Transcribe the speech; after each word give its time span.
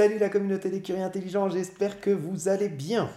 Salut 0.00 0.16
la 0.16 0.30
communauté 0.30 0.70
des 0.70 0.80
curieux 0.80 1.02
intelligents, 1.02 1.50
j'espère 1.50 2.00
que 2.00 2.08
vous 2.08 2.48
allez 2.48 2.70
bien. 2.70 3.10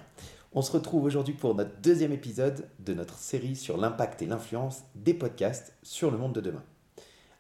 On 0.52 0.62
se 0.62 0.70
retrouve 0.70 1.06
aujourd'hui 1.06 1.34
pour 1.34 1.56
notre 1.56 1.80
deuxième 1.80 2.12
épisode 2.12 2.68
de 2.80 2.94
notre 2.94 3.18
série 3.18 3.56
sur 3.56 3.78
l'impact 3.78 4.22
et 4.22 4.26
l'influence 4.26 4.82
des 4.94 5.14
podcasts 5.14 5.78
sur 5.82 6.12
le 6.12 6.18
monde 6.18 6.34
de 6.34 6.42
demain. 6.42 6.62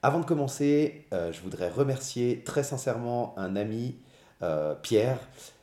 Avant 0.02 0.22
de 0.22 0.26
commencer, 0.26 1.08
euh, 1.14 1.34
je 1.34 1.42
voudrais 1.42 1.68
remercier 1.68 2.42
très 2.46 2.64
sincèrement 2.64 3.38
un 3.38 3.58
ami, 3.58 3.98
euh, 4.44 4.76
Pierre. 4.76 5.20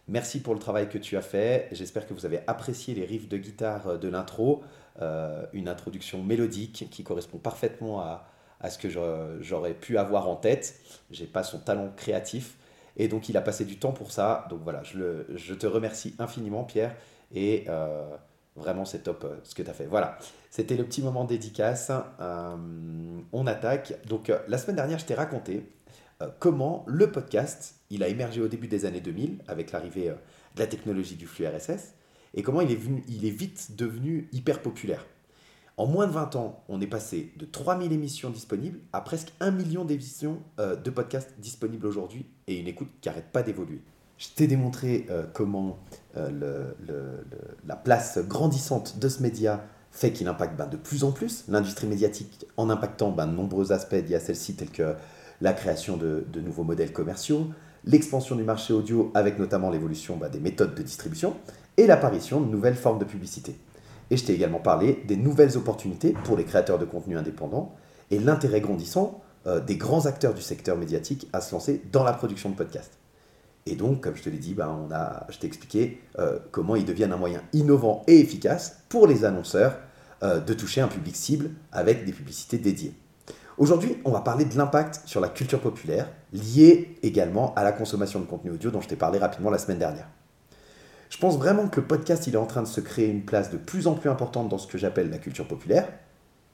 Merci 0.08 0.42
pour 0.42 0.52
le 0.52 0.60
travail 0.60 0.90
que 0.90 0.98
tu 0.98 1.16
as 1.16 1.22
fait. 1.22 1.66
J'espère 1.72 2.06
que 2.06 2.12
vous 2.12 2.26
avez 2.26 2.40
apprécié 2.48 2.94
les 2.94 3.06
riffs 3.06 3.30
de 3.30 3.38
guitare 3.38 3.98
de 3.98 4.08
l'intro, 4.08 4.62
euh, 5.00 5.46
une 5.54 5.70
introduction 5.70 6.22
mélodique 6.22 6.86
qui 6.90 7.02
correspond 7.02 7.38
parfaitement 7.38 8.02
à, 8.02 8.28
à 8.60 8.68
ce 8.68 8.76
que 8.76 8.90
j'aurais 9.40 9.72
pu 9.72 9.96
avoir 9.96 10.28
en 10.28 10.36
tête. 10.36 10.74
J'ai 11.10 11.26
pas 11.26 11.42
son 11.42 11.60
talent 11.60 11.90
créatif, 11.96 12.58
et 12.96 13.08
donc, 13.08 13.28
il 13.28 13.36
a 13.36 13.40
passé 13.40 13.64
du 13.64 13.78
temps 13.78 13.92
pour 13.92 14.12
ça. 14.12 14.46
Donc 14.50 14.60
voilà, 14.62 14.82
je, 14.82 15.54
te 15.54 15.66
remercie 15.66 16.14
infiniment, 16.18 16.64
Pierre. 16.64 16.94
Et 17.32 17.64
euh, 17.68 18.08
vraiment, 18.56 18.84
c'est 18.84 19.00
top 19.00 19.24
euh, 19.24 19.36
ce 19.44 19.54
que 19.54 19.62
tu 19.62 19.70
as 19.70 19.74
fait. 19.74 19.86
Voilà, 19.86 20.18
c'était 20.50 20.76
le 20.76 20.84
petit 20.84 21.02
moment 21.02 21.24
dédicace. 21.24 21.90
Euh, 22.20 22.56
on 23.32 23.46
attaque. 23.46 23.94
Donc, 24.06 24.32
la 24.48 24.58
semaine 24.58 24.76
dernière, 24.76 24.98
je 24.98 25.06
t'ai 25.06 25.14
raconté 25.14 25.66
comment 26.38 26.84
le 26.86 27.10
podcast, 27.10 27.76
il 27.88 28.02
a 28.02 28.08
émergé 28.08 28.42
au 28.42 28.48
début 28.48 28.68
des 28.68 28.84
années 28.84 29.00
2000 29.00 29.38
avec 29.48 29.72
l'arrivée 29.72 30.12
de 30.54 30.60
la 30.60 30.66
technologie 30.66 31.16
du 31.16 31.26
flux 31.26 31.46
RSS. 31.46 31.94
Et 32.34 32.42
comment 32.42 32.60
il 32.60 32.70
est, 32.70 32.78
il 33.08 33.24
est 33.24 33.30
vite 33.30 33.74
devenu 33.76 34.28
hyper 34.32 34.60
populaire. 34.60 35.06
En 35.80 35.86
moins 35.86 36.06
de 36.06 36.12
20 36.12 36.36
ans, 36.36 36.62
on 36.68 36.78
est 36.82 36.86
passé 36.86 37.32
de 37.38 37.46
3000 37.46 37.90
émissions 37.90 38.28
disponibles 38.28 38.80
à 38.92 39.00
presque 39.00 39.32
1 39.40 39.50
million 39.50 39.86
d'émissions 39.86 40.36
euh, 40.58 40.76
de 40.76 40.90
podcasts 40.90 41.32
disponibles 41.38 41.86
aujourd'hui 41.86 42.26
et 42.48 42.58
une 42.58 42.68
écoute 42.68 42.90
qui 43.00 43.08
n'arrête 43.08 43.32
pas 43.32 43.42
d'évoluer. 43.42 43.80
Je 44.18 44.28
t'ai 44.28 44.46
démontré 44.46 45.06
euh, 45.08 45.24
comment 45.32 45.78
euh, 46.18 46.74
la 47.66 47.76
place 47.76 48.18
grandissante 48.18 48.98
de 48.98 49.08
ce 49.08 49.22
média 49.22 49.64
fait 49.90 50.12
qu'il 50.12 50.28
impacte 50.28 50.54
ben, 50.54 50.66
de 50.66 50.76
plus 50.76 51.02
en 51.02 51.12
plus 51.12 51.44
l'industrie 51.48 51.86
médiatique 51.86 52.44
en 52.58 52.68
impactant 52.68 53.10
ben, 53.10 53.26
de 53.26 53.32
nombreux 53.32 53.72
aspects 53.72 53.92
liés 53.92 54.16
à 54.16 54.20
celle-ci 54.20 54.56
tels 54.56 54.68
que 54.68 54.94
la 55.40 55.54
création 55.54 55.96
de, 55.96 56.26
nouveaux 56.42 56.64
modèles 56.64 56.92
commerciaux, 56.92 57.46
l'expansion 57.86 58.36
du 58.36 58.42
marché 58.44 58.74
audio 58.74 59.10
avec 59.14 59.38
notamment 59.38 59.70
l'évolution 59.70 60.18
ben, 60.18 60.28
des 60.28 60.40
méthodes 60.40 60.74
de 60.74 60.82
distribution 60.82 61.38
et 61.78 61.86
l'apparition 61.86 62.42
de 62.42 62.50
nouvelles 62.50 62.76
formes 62.76 62.98
de 62.98 63.06
publicité. 63.06 63.56
Et 64.10 64.16
je 64.16 64.24
t'ai 64.24 64.34
également 64.34 64.58
parlé 64.58 65.02
des 65.06 65.16
nouvelles 65.16 65.56
opportunités 65.56 66.14
pour 66.24 66.36
les 66.36 66.44
créateurs 66.44 66.78
de 66.78 66.84
contenu 66.84 67.16
indépendants 67.16 67.74
et 68.10 68.18
l'intérêt 68.18 68.60
grandissant 68.60 69.22
euh, 69.46 69.60
des 69.60 69.76
grands 69.76 70.06
acteurs 70.06 70.34
du 70.34 70.42
secteur 70.42 70.76
médiatique 70.76 71.28
à 71.32 71.40
se 71.40 71.52
lancer 71.52 71.82
dans 71.92 72.04
la 72.04 72.12
production 72.12 72.50
de 72.50 72.56
podcasts. 72.56 72.98
Et 73.66 73.76
donc, 73.76 74.00
comme 74.00 74.16
je 74.16 74.22
te 74.22 74.30
l'ai 74.30 74.38
dit, 74.38 74.56
a, 74.60 75.26
je 75.28 75.38
t'ai 75.38 75.46
expliqué 75.46 76.00
euh, 76.18 76.38
comment 76.50 76.76
ils 76.76 76.84
deviennent 76.84 77.12
un 77.12 77.18
moyen 77.18 77.42
innovant 77.52 78.02
et 78.06 78.18
efficace 78.18 78.82
pour 78.88 79.06
les 79.06 79.24
annonceurs 79.24 79.78
euh, 80.22 80.40
de 80.40 80.54
toucher 80.54 80.80
un 80.80 80.88
public 80.88 81.14
cible 81.14 81.50
avec 81.72 82.04
des 82.04 82.12
publicités 82.12 82.58
dédiées. 82.58 82.94
Aujourd'hui, 83.58 83.96
on 84.04 84.10
va 84.10 84.22
parler 84.22 84.44
de 84.44 84.56
l'impact 84.56 85.02
sur 85.04 85.20
la 85.20 85.28
culture 85.28 85.60
populaire, 85.60 86.10
lié 86.32 86.96
également 87.02 87.54
à 87.54 87.62
la 87.62 87.72
consommation 87.72 88.20
de 88.20 88.24
contenu 88.24 88.50
audio 88.50 88.70
dont 88.70 88.80
je 88.80 88.88
t'ai 88.88 88.96
parlé 88.96 89.18
rapidement 89.18 89.50
la 89.50 89.58
semaine 89.58 89.78
dernière. 89.78 90.08
Je 91.10 91.18
pense 91.18 91.36
vraiment 91.36 91.68
que 91.68 91.80
le 91.80 91.86
podcast, 91.86 92.26
il 92.28 92.34
est 92.34 92.38
en 92.38 92.46
train 92.46 92.62
de 92.62 92.68
se 92.68 92.80
créer 92.80 93.08
une 93.08 93.24
place 93.24 93.50
de 93.50 93.56
plus 93.56 93.88
en 93.88 93.94
plus 93.94 94.08
importante 94.08 94.48
dans 94.48 94.58
ce 94.58 94.68
que 94.68 94.78
j'appelle 94.78 95.10
la 95.10 95.18
culture 95.18 95.46
populaire. 95.46 95.88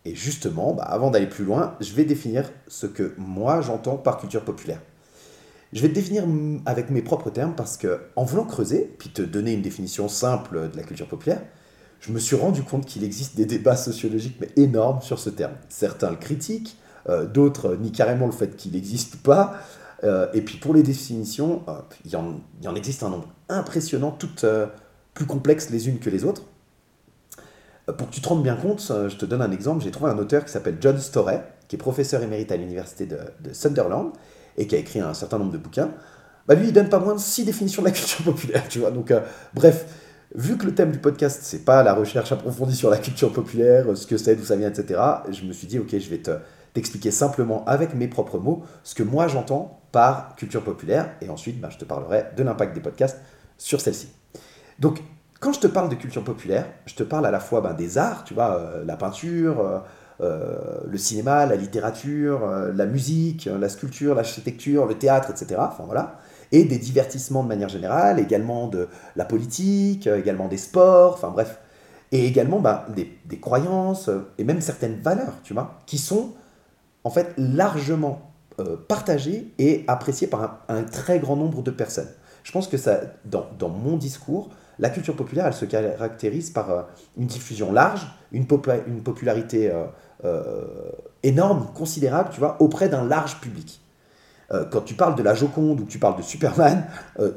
Et 0.07 0.15
justement, 0.15 0.73
bah, 0.73 0.85
avant 0.85 1.11
d'aller 1.11 1.27
plus 1.27 1.45
loin, 1.45 1.77
je 1.81 1.93
vais 1.93 2.05
définir 2.05 2.51
ce 2.67 2.87
que 2.87 3.15
moi 3.19 3.61
j'entends 3.61 3.97
par 3.97 4.17
culture 4.17 4.45
populaire. 4.45 4.81
Je 5.73 5.83
vais 5.83 5.89
te 5.89 5.95
définir 5.95 6.25
avec 6.65 6.91
mes 6.91 7.03
propres 7.03 7.29
termes 7.29 7.55
parce 7.55 7.77
que, 7.77 8.01
en 8.17 8.25
voulant 8.25 8.45
creuser, 8.45 8.95
puis 8.99 9.11
te 9.11 9.21
donner 9.21 9.53
une 9.53 9.63
définition 9.63 10.09
simple 10.09 10.71
de 10.73 10.77
la 10.77 10.85
culture 10.85 11.09
populaire, 11.09 11.43
je 12.01 12.13
me 12.13 12.19
suis 12.19 12.37
rendu 12.37 12.63
compte 12.63 12.87
qu'il 12.87 13.05
existe 13.05 13.37
des 13.37 13.47
débats 13.47 13.77
sociologiques 13.77 14.39
mais 14.41 14.49
énormes 14.57 15.03
sur 15.03 15.19
ce 15.19 15.29
terme. 15.29 15.55
Certains 15.69 16.11
le 16.11 16.17
critiquent, 16.17 16.79
euh, 17.09 17.27
d'autres 17.27 17.77
nient 17.77 17.93
carrément 17.93 18.27
le 18.27 18.33
fait 18.33 18.57
qu'il 18.57 18.73
n'existe 18.73 19.17
pas. 19.17 19.59
Euh, 20.05 20.29
et 20.35 20.43
puis 20.43 20.59
pour 20.59 20.75
les 20.75 20.83
définitions, 20.83 21.63
euh, 21.69 21.73
il 22.05 22.11
y, 22.11 22.17
en, 22.17 22.75
existe 22.75 23.03
un 23.03 23.11
nombre 23.11 23.29
impressionnant, 23.49 24.11
toutes 24.11 24.45
euh, 24.45 24.67
plus 25.15 25.27
complexes 25.27 25.71
les 25.71 25.89
unes 25.89 25.99
que 25.99 26.11
les 26.11 26.25
autres. 26.25 26.43
pour 27.97 28.09
que 28.09 28.15
tu 28.15 28.21
te 28.21 28.29
rendes 28.29 28.43
bien 28.43 28.57
compte, 28.57 28.81
je 28.81 29.17
te 29.17 29.25
donne 29.25 29.43
un 29.43 29.53
exemple. 29.53 29.83
J'ai 29.83 29.91
trouvé 29.91 30.11
un 30.11 30.19
auteur 30.19 30.45
qui 30.45 30.53
s'appelle 30.53 30.77
John 30.81 30.99
Storey, 30.99 31.43
qui 31.69 31.77
est 31.77 31.79
professeur 31.79 32.23
émérite 32.23 32.53
à 32.53 32.57
l'université 32.57 33.07
de, 33.07 33.53
Sunderland 33.53 34.13
et 34.59 34.67
qui 34.67 34.75
a 34.75 34.79
écrit 34.79 35.01
un 35.01 35.15
certain 35.15 35.39
nombre 35.39 35.53
de 35.53 35.59
bouquins. 35.59 35.91
Bah 36.47 36.55
lui, 36.55 36.69
il 36.69 36.73
donne 36.73 36.89
pas 36.89 36.99
moins 36.99 37.15
de 37.15 37.21
six 37.21 37.45
définitions 37.45 37.83
de 37.83 37.89
la 37.89 37.93
culture 37.93 38.25
populaire, 38.25 38.69
tu 38.69 38.79
vois. 38.79 38.91
Donc, 38.91 39.13
bref, 39.55 39.87
vu 40.35 40.57
que 40.57 40.67
le 40.67 40.75
thème 40.75 40.93
du 40.93 40.99
podcast, 40.99 41.41
c'est 41.43 41.65
pas 41.65 41.83
la 41.83 41.95
recherche 41.95 42.31
approfondie 42.33 42.77
sur 42.77 42.91
la 42.91 42.99
culture 42.99 43.33
populaire, 43.33 43.97
ce 43.97 44.07
que 44.07 44.17
c'est, 44.17 44.37
d'où 44.37 44.45
ça 44.45 44.57
vient, 44.57 44.69
etc., 44.69 45.01
je 45.31 45.45
me 45.45 45.53
suis 45.53 45.67
dit, 45.67 45.79
ok, 45.79 45.91
je 45.91 46.09
vais 46.09 46.19
te, 46.19 46.31
t'expliquer 46.77 47.11
simplement 47.11 47.65
avec 47.65 47.95
mes 47.95 48.07
propres 48.07 48.39
mots 48.39 48.63
ce 48.85 48.95
que 48.95 49.03
moi 49.03 49.29
j'entends 49.29 49.81
par 49.93 50.37
culture 50.37 50.63
populaire, 50.63 51.11
et 51.23 51.31
ensuite 51.31 51.59
bah, 51.59 51.71
je 51.71 51.79
te 51.79 51.87
parlerai 51.87 52.27
de 52.37 52.43
l'impact 52.43 52.75
des 52.75 52.83
podcasts 52.83 53.19
sur 53.57 53.81
celle-ci. 53.81 54.09
Donc, 54.79 55.03
quand 55.41 55.55
je 55.55 55.61
te 55.61 55.67
parle 55.67 55.89
de 55.89 55.95
culture 55.95 56.23
populaire, 56.23 56.67
je 56.85 56.95
te 56.95 57.03
parle 57.03 57.25
à 57.25 57.31
la 57.31 57.41
fois 57.41 57.63
bah, 57.63 57.73
des 57.73 57.97
arts, 57.97 58.25
tu 58.25 58.35
vois, 58.35 58.57
euh, 58.57 58.85
la 58.85 58.97
peinture, 58.97 59.61
euh, 59.61 59.79
euh, 60.21 60.81
le 60.87 60.99
cinéma, 60.99 61.47
la 61.47 61.57
littérature, 61.57 62.47
la 62.75 62.85
musique, 62.85 63.47
la 63.47 63.71
sculpture, 63.71 64.15
l'architecture, 64.15 64.85
le 64.85 64.95
théâtre, 64.95 65.31
etc. 65.31 65.59
Enfin 65.59 65.85
voilà. 65.87 66.19
Et 66.53 66.65
des 66.65 66.79
divertissements 66.79 67.43
de 67.43 67.49
manière 67.49 67.71
générale, 67.71 68.21
également 68.21 68.69
de 68.69 68.89
la 69.15 69.25
politique, 69.25 70.07
également 70.07 70.49
des 70.49 70.59
sports, 70.59 71.15
enfin 71.15 71.31
bref. 71.31 71.59
Et 72.13 72.27
également 72.27 72.61
bah, 72.61 72.87
des, 72.95 73.19
des, 73.25 73.41
croyances 73.41 74.11
et 74.39 74.45
même 74.45 74.61
certaines 74.61 75.01
valeurs, 75.01 75.35
tu 75.43 75.55
vois, 75.55 75.81
qui 75.87 75.99
sont 75.99 76.35
en 77.07 77.11
fait 77.11 77.33
largement 77.39 78.33
euh, 78.59 78.77
partagé 78.89 79.53
et 79.61 79.85
apprécié 79.87 80.27
par 80.27 80.65
un, 80.69 80.83
très 80.83 81.21
grand 81.21 81.37
nombre 81.37 81.63
de 81.63 81.71
personnes. 81.71 82.09
Je 82.43 82.51
pense 82.51 82.67
que 82.67 82.77
ça, 82.77 82.99
dans, 83.25 83.69
mon 83.69 83.97
discours, 83.97 84.51
la 84.81 84.91
culture 84.91 85.15
populaire, 85.15 85.47
elle 85.47 85.53
se 85.53 85.67
caractérise 85.67 86.51
par 86.51 86.71
euh, 86.71 86.83
une 87.17 87.27
diffusion 87.27 87.71
large, 87.73 88.09
une, 88.33 88.45
une 88.89 89.03
popularité 89.05 89.73
euh, 90.25 90.65
énorme, 91.23 91.69
considérable, 91.77 92.31
tu 92.33 92.41
vois, 92.41 92.57
auprès 92.61 92.89
d'un 92.89 93.05
large 93.05 93.41
public. 93.41 93.81
quand 94.73 94.81
tu 94.81 94.95
parles 94.95 95.15
de 95.15 95.23
la 95.23 95.35
Joconde 95.35 95.81
ou 95.81 95.85
que 95.85 95.91
tu 95.91 96.01
parles 96.01 96.17
de 96.17 96.23
Superman, 96.23 96.87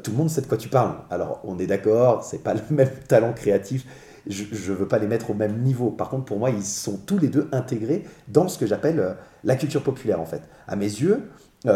tout 0.04 0.12
le 0.12 0.18
monde 0.18 0.30
sait 0.30 0.42
de 0.42 0.48
quoi 0.48 0.58
tu 0.58 0.70
parles. 0.70 0.96
Alors, 1.12 1.42
on 1.44 1.60
est 1.60 1.68
d'accord, 1.68 2.24
c'est 2.24 2.44
pas 2.44 2.56
le 2.56 2.62
même 2.72 2.92
talent 3.08 3.34
créatif, 3.34 3.86
je 4.30 4.72
ne 4.72 4.78
veux 4.78 4.88
pas 4.88 5.00
les 5.00 5.08
mettre 5.08 5.32
au 5.32 5.34
même 5.34 5.62
niveau. 5.62 5.90
Par 5.90 6.10
contre, 6.10 6.26
pour 6.26 6.38
moi, 6.38 6.52
ils 6.52 6.64
sont 6.64 6.98
tous 6.98 7.18
les 7.18 7.28
deux 7.28 7.50
intégrés 7.52 8.04
dans 8.28 8.48
ce 8.48 8.60
que 8.60 8.68
j'appelle 8.68 9.00
euh, 9.00 9.14
la 9.44 9.56
culture 9.56 9.82
populaire, 9.82 10.22
en 10.22 10.26
fait. 10.26 10.44
À 10.68 10.76
mes 10.76 10.86
yeux, 10.86 11.30
euh, 11.66 11.72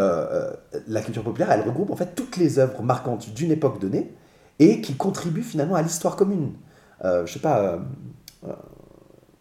euh, 0.74 0.80
la 0.86 1.02
culture 1.02 1.24
populaire, 1.24 1.50
elle 1.50 1.62
regroupe 1.62 1.90
en 1.90 1.96
fait 1.96 2.14
toutes 2.14 2.36
les 2.36 2.60
œuvres 2.60 2.82
marquantes 2.82 3.34
d'une 3.34 3.50
époque 3.50 3.80
donnée 3.80 4.14
et 4.60 4.80
qui 4.80 4.94
contribuent 4.94 5.42
finalement 5.42 5.74
à 5.74 5.82
l'histoire 5.82 6.14
commune. 6.14 6.52
je 7.02 7.30
sais 7.30 7.40
pas, 7.40 7.80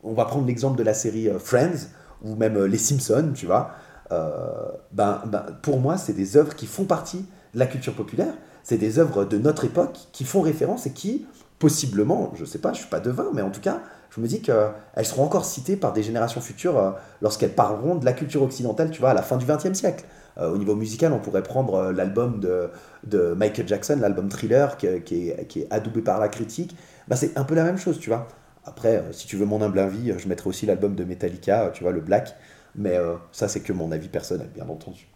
on 0.01 0.13
va 0.13 0.25
prendre 0.25 0.47
l'exemple 0.47 0.75
de 0.75 0.83
la 0.83 0.95
série 0.95 1.29
Friends 1.37 1.87
ou 2.23 2.35
même 2.35 2.65
Les 2.65 2.79
Simpsons, 2.79 3.31
tu 3.35 3.45
vois. 3.45 3.69
ben, 4.09 5.21
ben, 5.27 5.45
pour 5.61 5.79
moi, 5.79 5.97
c'est 5.97 6.13
des 6.13 6.35
œuvres 6.35 6.55
qui 6.55 6.65
font 6.65 6.85
partie 6.85 7.25
de 7.53 7.59
la 7.59 7.67
culture 7.67 7.93
populaire. 7.93 8.33
C'est 8.63 8.79
des 8.79 8.97
œuvres 8.97 9.23
de 9.23 9.37
notre 9.37 9.65
époque 9.65 9.99
qui 10.11 10.23
font 10.23 10.41
référence 10.41 10.87
et 10.87 10.93
qui, 10.93 11.27
possiblement, 11.63 12.33
je 12.35 12.41
ne 12.41 12.45
sais 12.45 12.59
pas, 12.59 12.73
je 12.73 12.79
ne 12.79 12.81
suis 12.81 12.89
pas 12.89 12.99
devin, 12.99 13.27
mais 13.33 13.41
en 13.41 13.49
tout 13.49 13.61
cas, 13.61 13.79
je 14.13 14.19
me 14.19 14.27
dis 14.27 14.41
qu'elles 14.41 15.05
seront 15.05 15.23
encore 15.23 15.45
citées 15.45 15.77
par 15.77 15.93
des 15.93 16.03
générations 16.03 16.41
futures 16.41 16.97
lorsqu'elles 17.21 17.55
parleront 17.55 17.95
de 17.95 18.03
la 18.03 18.11
culture 18.11 18.43
occidentale, 18.43 18.91
tu 18.91 18.99
vois, 18.99 19.11
à 19.11 19.13
la 19.13 19.21
fin 19.21 19.37
du 19.37 19.45
XXe 19.45 19.71
siècle. 19.71 20.03
au 20.37 20.57
niveau 20.57 20.75
musical, 20.75 21.13
on 21.13 21.19
pourrait 21.19 21.41
prendre 21.41 21.93
l'album 21.93 22.41
de, 22.41 23.33
Michael 23.33 23.65
Jackson, 23.65 23.97
l'album 24.01 24.27
Thriller, 24.27 24.75
qui, 24.75 25.29
est, 25.29 25.67
adoubé 25.69 26.01
par 26.01 26.19
la 26.19 26.27
critique. 26.27 26.75
Ben, 27.07 27.15
c'est 27.15 27.37
un 27.37 27.45
peu 27.45 27.55
la 27.55 27.63
même 27.63 27.77
chose, 27.77 27.97
tu 27.97 28.09
vois. 28.09 28.27
Après, 28.65 28.97
euh, 28.97 29.13
si 29.13 29.25
tu 29.25 29.37
veux 29.37 29.45
mon 29.45 29.61
humble 29.61 29.79
avis, 29.79 30.13
je 30.17 30.27
mettrai 30.27 30.49
aussi 30.49 30.65
l'album 30.65 30.95
de 30.95 31.05
Metallica, 31.05 31.71
tu 31.73 31.83
vois, 31.83 31.93
le 31.93 32.01
Black. 32.01 32.35
Mais 32.75 32.97
euh, 32.97 33.15
ça, 33.31 33.47
c'est 33.47 33.61
que 33.61 33.71
mon 33.71 33.91
avis 33.93 34.09
personnel, 34.09 34.49
bien 34.53 34.67
entendu. 34.67 35.07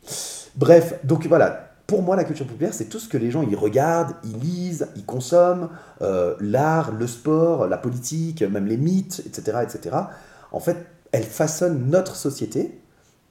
Bref, 0.56 0.94
donc 1.04 1.26
voilà. 1.28 1.67
Pour 1.88 2.04
moi, 2.04 2.18
la 2.18 2.26
culture 2.26 2.46
populaire, 2.46 2.74
c'est 2.74 2.90
tout 2.90 3.00
ce 3.00 3.08
que 3.08 3.18
les 3.18 3.32
gens 3.32 3.44
ils 3.44 3.56
regardent, 3.56 4.16
ils 4.26 4.38
lisent, 4.38 4.90
ils 4.98 5.06
consomment, 5.06 5.70
euh, 6.02 6.36
l'art, 6.42 6.92
le 6.92 7.08
sport, 7.08 7.68
la 7.68 7.78
politique, 7.78 8.44
même 8.44 8.66
les 8.66 8.76
mythes, 8.76 9.24
etc., 9.26 9.60
etc. 9.64 9.96
En 10.52 10.60
fait, 10.60 10.86
elles 11.14 11.24
façonnent 11.24 11.90
notre 11.90 12.16
société. 12.16 12.82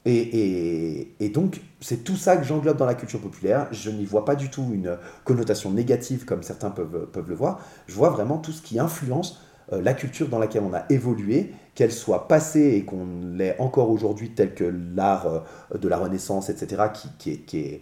Et, 0.08 1.32
donc, 1.34 1.60
c'est 1.80 2.04
tout 2.04 2.16
ça 2.16 2.36
que 2.36 2.44
j'englobe 2.44 2.76
dans 2.76 2.86
la 2.86 2.94
culture 2.94 3.20
populaire. 3.20 3.66
Je 3.72 3.90
n'y 3.90 4.04
vois 4.04 4.24
pas 4.24 4.36
du 4.36 4.50
tout 4.50 4.64
une 4.72 4.96
connotation 5.24 5.72
négative 5.72 6.24
comme 6.24 6.44
certains 6.44 6.70
peuvent, 6.70 7.08
peuvent 7.12 7.28
le 7.28 7.34
voir. 7.34 7.60
Je 7.88 7.94
vois 7.94 8.10
vraiment 8.10 8.38
tout 8.38 8.52
ce 8.52 8.62
qui 8.62 8.78
influence 8.78 9.40
euh, 9.72 9.82
la 9.82 9.94
culture 9.94 10.28
dans 10.28 10.38
laquelle 10.38 10.62
on 10.62 10.72
a 10.72 10.84
évolué, 10.90 11.52
qu'elle 11.74 11.90
soit 11.90 12.28
passée 12.28 12.74
et 12.76 12.84
qu'on 12.84 13.06
l'ait 13.34 13.56
encore 13.58 13.90
aujourd'hui, 13.90 14.30
tel 14.30 14.54
que 14.54 14.64
l'art 14.94 15.26
euh, 15.26 15.78
de 15.78 15.88
la 15.88 15.96
Renaissance, 15.96 16.50
etc., 16.50 16.84
qui, 17.18 17.32
est, 17.32 17.80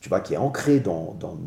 tu 0.00 0.08
vois, 0.08 0.20
qui 0.20 0.34
est 0.34 0.38
ancré 0.38 0.80
dans, 0.80 1.16
dans, 1.18 1.38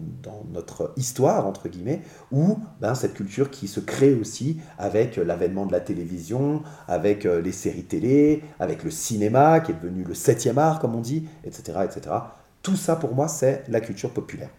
notre 0.53 0.93
histoire, 0.95 1.45
entre 1.45 1.67
guillemets, 1.67 2.01
ou 2.31 2.59
ben, 2.79 2.95
cette 2.95 3.13
culture 3.13 3.49
qui 3.49 3.67
se 3.67 3.79
crée 3.79 4.13
aussi 4.13 4.61
avec 4.77 5.17
l'avènement 5.17 5.65
de 5.65 5.71
la 5.71 5.81
télévision, 5.81 6.63
avec 6.87 7.25
euh, 7.25 7.41
les 7.41 7.51
séries 7.51 7.83
télé, 7.83 8.43
avec 8.59 8.83
le 8.83 8.91
cinéma, 8.91 9.59
qui 9.59 9.71
est 9.71 9.75
devenu 9.75 10.03
le 10.03 10.13
septième 10.13 10.57
art, 10.57 10.79
comme 10.79 10.95
on 10.95 11.01
dit, 11.01 11.27
etc. 11.43 11.79
etc. 11.83 12.15
Tout 12.61 12.75
ça, 12.75 12.95
pour 12.95 13.13
moi, 13.13 13.27
c'est 13.27 13.63
la 13.67 13.81
culture 13.81 14.11
populaire. 14.11 14.49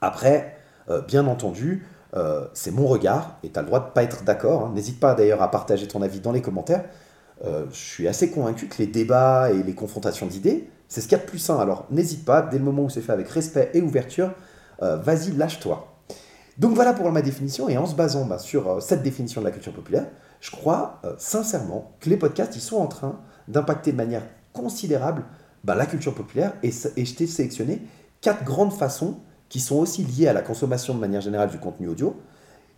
Après, 0.00 0.56
bien 1.08 1.26
entendu, 1.26 1.84
euh, 2.14 2.46
c'est 2.54 2.70
mon 2.70 2.86
regard, 2.86 3.36
et 3.42 3.50
tu 3.50 3.58
as 3.58 3.62
le 3.62 3.68
droit 3.68 3.80
de 3.80 3.86
ne 3.86 3.90
pas 3.90 4.02
être 4.02 4.24
d'accord. 4.24 4.66
Hein. 4.66 4.72
N'hésite 4.74 5.00
pas 5.00 5.14
d'ailleurs 5.14 5.42
à 5.42 5.50
partager 5.50 5.86
ton 5.86 6.02
avis 6.02 6.20
dans 6.20 6.32
les 6.32 6.42
commentaires. 6.42 6.84
Euh, 7.44 7.66
je 7.70 7.76
suis 7.76 8.08
assez 8.08 8.30
convaincu 8.30 8.68
que 8.68 8.78
les 8.78 8.86
débats 8.86 9.50
et 9.50 9.62
les 9.62 9.74
confrontations 9.74 10.26
d'idées, 10.26 10.70
c'est 10.88 11.00
ce 11.00 11.08
qu'il 11.08 11.16
y 11.16 11.20
a 11.20 11.24
de 11.24 11.28
plus 11.28 11.38
sain. 11.38 11.58
Alors 11.58 11.86
n'hésite 11.90 12.24
pas, 12.24 12.42
dès 12.42 12.58
le 12.58 12.64
moment 12.64 12.84
où 12.84 12.90
c'est 12.90 13.00
fait 13.00 13.12
avec 13.12 13.28
respect 13.28 13.70
et 13.74 13.80
ouverture, 13.80 14.32
euh, 14.82 14.96
vas-y, 14.96 15.32
lâche-toi. 15.32 15.92
Donc 16.58 16.74
voilà 16.74 16.92
pour 16.92 17.10
ma 17.12 17.22
définition, 17.22 17.68
et 17.68 17.76
en 17.76 17.86
se 17.86 17.94
basant 17.94 18.24
bah, 18.24 18.38
sur 18.38 18.80
cette 18.82 19.02
définition 19.02 19.40
de 19.42 19.46
la 19.46 19.52
culture 19.52 19.74
populaire, 19.74 20.06
je 20.40 20.50
crois 20.50 21.02
sincèrement 21.18 21.92
que 22.00 22.08
les 22.08 22.16
podcasts, 22.16 22.56
ils 22.56 22.62
sont 22.62 22.76
en 22.76 22.86
train 22.86 23.20
d'impacter 23.48 23.92
de 23.92 23.96
manière 23.96 24.22
considérable 24.54 25.24
bah, 25.64 25.74
la 25.74 25.84
culture 25.84 26.14
populaire, 26.14 26.54
et, 26.62 26.70
et 26.96 27.04
je 27.04 27.14
t'ai 27.14 27.26
sélectionné 27.26 27.82
quatre 28.22 28.44
grandes 28.44 28.72
façons 28.72 29.18
qui 29.48 29.60
sont 29.60 29.76
aussi 29.76 30.02
liées 30.02 30.28
à 30.28 30.32
la 30.32 30.42
consommation 30.42 30.94
de 30.94 30.98
manière 30.98 31.20
générale 31.20 31.50
du 31.50 31.58
contenu 31.58 31.88
audio. 31.88 32.16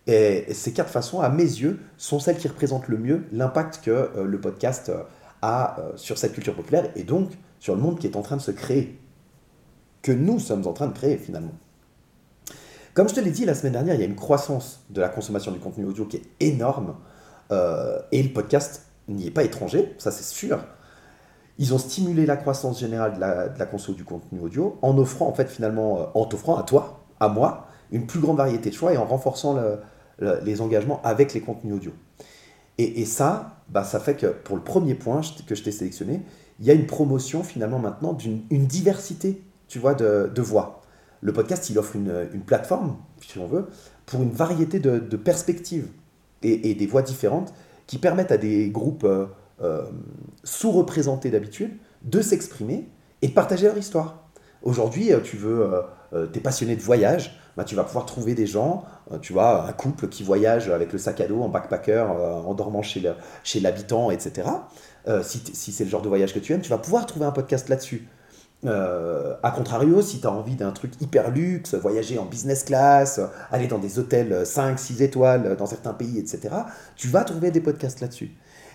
Et 0.07 0.53
ces 0.53 0.73
quatre 0.73 0.89
façons, 0.89 1.21
à 1.21 1.29
mes 1.29 1.43
yeux, 1.43 1.79
sont 1.97 2.19
celles 2.19 2.37
qui 2.37 2.47
représentent 2.47 2.87
le 2.87 2.97
mieux 2.97 3.25
l'impact 3.31 3.81
que 3.83 3.91
euh, 3.91 4.23
le 4.25 4.39
podcast 4.39 4.89
euh, 4.89 5.03
a 5.41 5.79
euh, 5.79 5.91
sur 5.95 6.17
cette 6.17 6.33
culture 6.33 6.55
populaire 6.55 6.89
et 6.95 7.03
donc 7.03 7.29
sur 7.59 7.75
le 7.75 7.81
monde 7.81 7.99
qui 7.99 8.07
est 8.07 8.15
en 8.15 8.21
train 8.21 8.37
de 8.37 8.41
se 8.41 8.51
créer, 8.51 8.99
que 10.01 10.11
nous 10.11 10.39
sommes 10.39 10.65
en 10.67 10.73
train 10.73 10.87
de 10.87 10.93
créer 10.93 11.17
finalement. 11.17 11.53
Comme 12.93 13.07
je 13.07 13.15
te 13.15 13.19
l'ai 13.19 13.31
dit 13.31 13.45
la 13.45 13.53
semaine 13.53 13.73
dernière, 13.73 13.95
il 13.95 14.01
y 14.01 14.03
a 14.03 14.07
une 14.07 14.15
croissance 14.15 14.85
de 14.89 15.01
la 15.01 15.09
consommation 15.09 15.51
du 15.51 15.59
contenu 15.59 15.85
audio 15.85 16.05
qui 16.05 16.17
est 16.17 16.23
énorme 16.39 16.95
et 18.11 18.23
le 18.23 18.29
podcast 18.33 18.83
n'y 19.07 19.27
est 19.27 19.31
pas 19.31 19.43
étranger, 19.43 19.95
ça 19.97 20.11
c'est 20.11 20.23
sûr. 20.23 20.59
Ils 21.57 21.73
ont 21.73 21.77
stimulé 21.77 22.25
la 22.25 22.37
croissance 22.37 22.79
générale 22.79 23.15
de 23.15 23.19
la, 23.19 23.49
du 23.49 24.03
contenu 24.05 24.39
audio 24.39 24.79
en 24.81 24.97
offrant, 24.97 25.27
en 25.27 25.33
fait, 25.33 25.49
finalement, 25.49 25.99
euh, 25.99 26.03
en 26.13 26.25
t'offrant 26.25 26.57
à 26.57 26.63
toi, 26.63 27.01
à 27.19 27.27
moi, 27.27 27.67
une 27.91 28.07
plus 28.07 28.21
grande 28.21 28.37
variété 28.37 28.69
de 28.69 28.75
choix 28.75 28.93
et 28.93 28.97
en 28.97 29.05
renforçant 29.05 29.59
les 30.19 30.61
engagements 30.61 31.01
avec 31.03 31.33
les 31.33 31.41
contenus 31.41 31.75
audio. 31.75 31.91
Et, 32.77 33.03
ça, 33.03 33.57
bah, 33.67 33.83
ça 33.83 33.99
fait 33.99 34.15
que 34.15 34.27
pour 34.27 34.55
le 34.55 34.63
premier 34.63 34.95
point 34.95 35.19
que 35.45 35.53
je 35.53 35.63
t'ai 35.63 35.71
sélectionné, 35.71 36.21
il 36.59 36.65
y 36.65 36.71
a 36.71 36.73
une 36.73 36.87
promotion 36.87 37.43
finalement 37.43 37.79
maintenant 37.79 38.13
d'une 38.13 38.43
diversité, 38.49 39.41
tu 39.67 39.79
vois, 39.79 39.93
de, 39.93 40.41
voix. 40.41 40.81
Le 41.21 41.33
podcast, 41.33 41.69
il 41.69 41.77
offre 41.79 41.95
une, 41.95 42.27
plateforme, 42.45 42.97
si 43.21 43.37
on 43.37 43.47
veut, 43.47 43.67
pour 44.05 44.21
une 44.21 44.31
variété 44.31 44.79
de, 44.79 45.17
perspectives 45.17 45.87
et, 46.41 46.73
des 46.75 46.87
voix 46.87 47.01
différentes 47.01 47.53
qui 47.87 47.97
permettent 47.97 48.31
à 48.31 48.37
des 48.37 48.69
groupes 48.69 49.03
euh, 49.03 49.25
euh, 49.61 49.83
sous-représentés 50.43 51.31
d'habitude 51.31 51.71
de 52.03 52.21
s'exprimer 52.21 52.87
et 53.21 53.27
de 53.27 53.33
partager 53.33 53.65
leur 53.65 53.77
histoire. 53.77 54.29
Aujourd'hui, 54.61 55.11
euh, 55.11 55.19
tu 55.19 55.35
veux, 55.35 55.69
euh, 56.13 56.27
es 56.33 56.39
passionné 56.39 56.77
de 56.77 56.81
voyage, 56.81 57.37
bah, 57.59 57.65
tu 57.65 57.75
vas 57.75 57.83
pouvoir 57.83 58.05
trouver 58.05 58.33
des 58.35 58.47
gens, 58.47 58.83
tu 59.21 59.33
vois, 59.33 59.65
un 59.67 59.73
couple 59.73 60.07
qui 60.07 60.23
voyage 60.23 60.69
avec 60.69 60.93
le 60.93 60.97
sac 60.97 61.19
à 61.21 61.27
dos 61.27 61.41
en 61.41 61.49
backpacker, 61.49 62.05
en 62.09 62.53
dormant 62.53 62.81
chez 62.81 63.59
l'habitant, 63.59 64.11
etc. 64.11 64.47
si, 65.23 65.41
si 65.53 65.71
c'est 65.71 65.83
le 65.83 65.89
genre 65.89 66.01
de 66.01 66.07
voyage 66.07 66.33
que 66.33 66.39
tu 66.39 66.53
aimes, 66.53 66.61
tu 66.61 66.69
vas 66.69 66.77
pouvoir 66.77 67.05
trouver 67.05 67.25
un 67.25 67.31
podcast 67.31 67.69
là-dessus. 67.69 68.07
Euh, 68.65 69.35
a 69.41 69.51
contrario, 69.51 70.01
si 70.01 70.19
tu 70.19 70.27
as 70.27 70.31
envie 70.31 70.55
d'un 70.55 70.71
truc 70.71 70.91
hyper 70.99 71.31
luxe, 71.31 71.75
voyager 71.75 72.19
en 72.19 72.25
business 72.25 72.63
class, 72.63 73.21
aller 73.51 73.67
dans 73.67 73.77
des 73.77 73.99
hôtels 73.99 74.45
5, 74.45 74.77
6 74.77 75.01
étoiles 75.01 75.55
dans 75.55 75.65
certains 75.65 75.93
pays, 75.93 76.19
etc., 76.19 76.49
tu 76.95 77.07
vas 77.07 77.23
trouver 77.23 77.51
des 77.51 77.61
podcasts 77.61 78.01
là-dessus. 78.01 78.31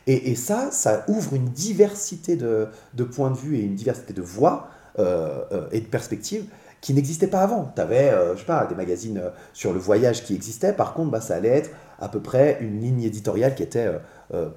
Et, 0.06 0.34
ça, 0.34 0.70
ça 0.70 1.04
ouvre 1.08 1.32
une 1.34 1.48
diversité 1.48 2.36
de, 2.36 2.68
points 3.04 3.30
de 3.30 3.36
vue 3.36 3.56
et 3.56 3.62
une 3.62 3.74
diversité 3.74 4.12
de 4.12 4.20
voix 4.20 4.68
euh, 4.98 5.42
euh, 5.50 5.66
et 5.72 5.80
de 5.80 5.86
perspectives 5.86 6.44
qui 6.84 6.92
n'existaient 6.92 7.28
pas 7.28 7.40
avant. 7.40 7.72
Tu 7.74 7.80
avais, 7.80 8.10
euh, 8.10 8.36
sais 8.36 8.44
pas, 8.44 8.66
des 8.66 8.74
magazines 8.74 9.22
sur 9.54 9.72
le 9.72 9.78
voyage 9.78 10.22
qui 10.22 10.34
existaient, 10.34 10.74
par 10.74 10.92
contre, 10.92 11.10
bah, 11.10 11.20
ça 11.22 11.36
allait 11.36 11.48
être 11.48 11.70
à 11.98 12.08
peu 12.08 12.20
près 12.20 12.58
une 12.60 12.80
ligne 12.80 13.02
éditoriale 13.02 13.54
qui 13.54 13.62
était 13.62 13.88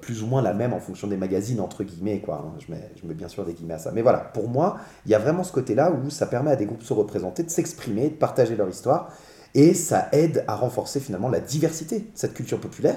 plus 0.00 0.22
ou 0.22 0.26
moins 0.26 0.42
la 0.42 0.52
même 0.52 0.74
en 0.74 0.80
fonction 0.80 1.06
des 1.06 1.16
magazines, 1.16 1.60
entre 1.60 1.84
guillemets, 1.84 2.20
quoi. 2.20 2.44
Hein. 2.44 2.58
Je, 2.58 2.72
mets, 2.72 2.90
je 3.00 3.06
mets 3.06 3.14
bien 3.14 3.28
sûr 3.28 3.44
des 3.44 3.54
guillemets 3.54 3.74
à 3.74 3.78
ça. 3.78 3.92
Mais 3.92 4.02
voilà, 4.02 4.18
pour 4.18 4.48
moi, 4.48 4.78
il 5.06 5.12
y 5.12 5.14
a 5.14 5.18
vraiment 5.18 5.44
ce 5.44 5.52
côté-là 5.52 5.92
où 5.92 6.10
ça 6.10 6.26
permet 6.26 6.50
à 6.50 6.56
des 6.56 6.66
groupes 6.66 6.80
de 6.80 6.84
se 6.84 6.92
représenter, 6.92 7.44
de 7.44 7.50
s'exprimer, 7.50 8.10
de 8.10 8.16
partager 8.16 8.56
leur 8.56 8.68
histoire, 8.68 9.10
et 9.54 9.72
ça 9.72 10.08
aide 10.12 10.44
à 10.46 10.56
renforcer 10.56 11.00
finalement 11.00 11.28
la 11.28 11.40
diversité 11.40 12.00
de 12.00 12.06
cette 12.14 12.34
culture 12.34 12.60
populaire 12.60 12.96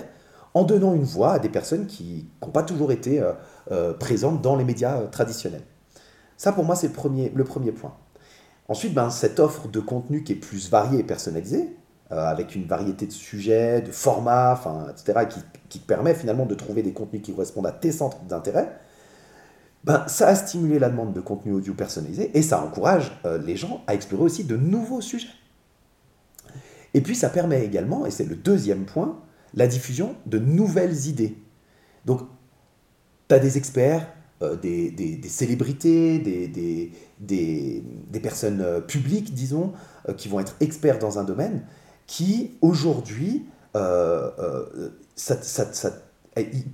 en 0.53 0.63
donnant 0.63 0.93
une 0.93 1.03
voix 1.03 1.33
à 1.33 1.39
des 1.39 1.49
personnes 1.49 1.87
qui 1.87 2.27
n'ont 2.41 2.51
pas 2.51 2.63
toujours 2.63 2.91
été 2.91 3.21
euh, 3.21 3.33
euh, 3.71 3.93
présentes 3.93 4.41
dans 4.41 4.55
les 4.55 4.63
médias 4.63 4.97
euh, 4.97 5.07
traditionnels. 5.07 5.63
Ça, 6.37 6.51
pour 6.51 6.65
moi, 6.65 6.75
c'est 6.75 6.87
le 6.87 7.43
premier 7.43 7.71
point. 7.71 7.93
Ensuite, 8.71 8.93
ben, 8.93 9.09
cette 9.09 9.41
offre 9.41 9.67
de 9.67 9.81
contenu 9.81 10.23
qui 10.23 10.31
est 10.31 10.37
plus 10.37 10.69
variée 10.69 10.99
et 10.99 11.03
personnalisée, 11.03 11.75
avec 12.09 12.55
une 12.55 12.65
variété 12.65 13.05
de 13.05 13.11
sujets, 13.11 13.81
de 13.81 13.91
formats, 13.91 14.61
etc., 14.89 15.27
qui, 15.29 15.41
qui, 15.67 15.79
te 15.79 15.85
permet 15.85 16.13
finalement 16.13 16.45
de 16.45 16.55
trouver 16.55 16.81
des 16.81 16.93
contenus 16.93 17.21
qui 17.21 17.33
correspondent 17.33 17.67
à 17.67 17.73
tes 17.73 17.91
centres 17.91 18.21
d'intérêt, 18.29 18.79
ben, 19.83 20.05
ça 20.07 20.29
a 20.29 20.35
stimulé 20.35 20.79
la 20.79 20.89
demande 20.89 21.11
de 21.11 21.19
contenu 21.19 21.51
audio 21.51 21.73
personnalisé 21.73 22.31
et 22.33 22.41
ça 22.41 22.63
encourage 22.63 23.11
les 23.45 23.57
gens 23.57 23.83
à 23.87 23.93
explorer 23.93 24.23
aussi 24.23 24.45
de 24.45 24.55
nouveaux 24.55 25.01
sujets. 25.01 25.27
Et 26.93 27.01
puis 27.01 27.15
ça 27.15 27.27
permet 27.27 27.65
également, 27.65 28.05
et 28.05 28.11
c'est 28.11 28.23
le 28.23 28.37
deuxième 28.37 28.85
point, 28.85 29.19
la 29.53 29.67
diffusion 29.67 30.15
de 30.27 30.39
nouvelles 30.39 31.07
idées. 31.07 31.37
Donc, 32.05 32.21
tu 33.27 33.35
as 33.35 33.39
des 33.39 33.57
experts, 33.57 34.07
euh, 34.41 34.55
des, 34.55 34.89
des, 34.89 35.29
célébrités, 35.29 36.17
des, 36.17 36.47
des, 37.19 38.19
personnes 38.19 38.61
euh, 38.61 38.81
publiques, 38.81 39.35
disons, 39.35 39.73
euh, 40.09 40.13
qui 40.13 40.29
vont 40.29 40.39
être 40.39 40.55
experts 40.59 40.97
dans 40.97 41.19
un 41.19 41.23
domaine, 41.23 41.63
qui 42.07 42.57
aujourd'hui, 42.61 43.45
ils 43.75 43.81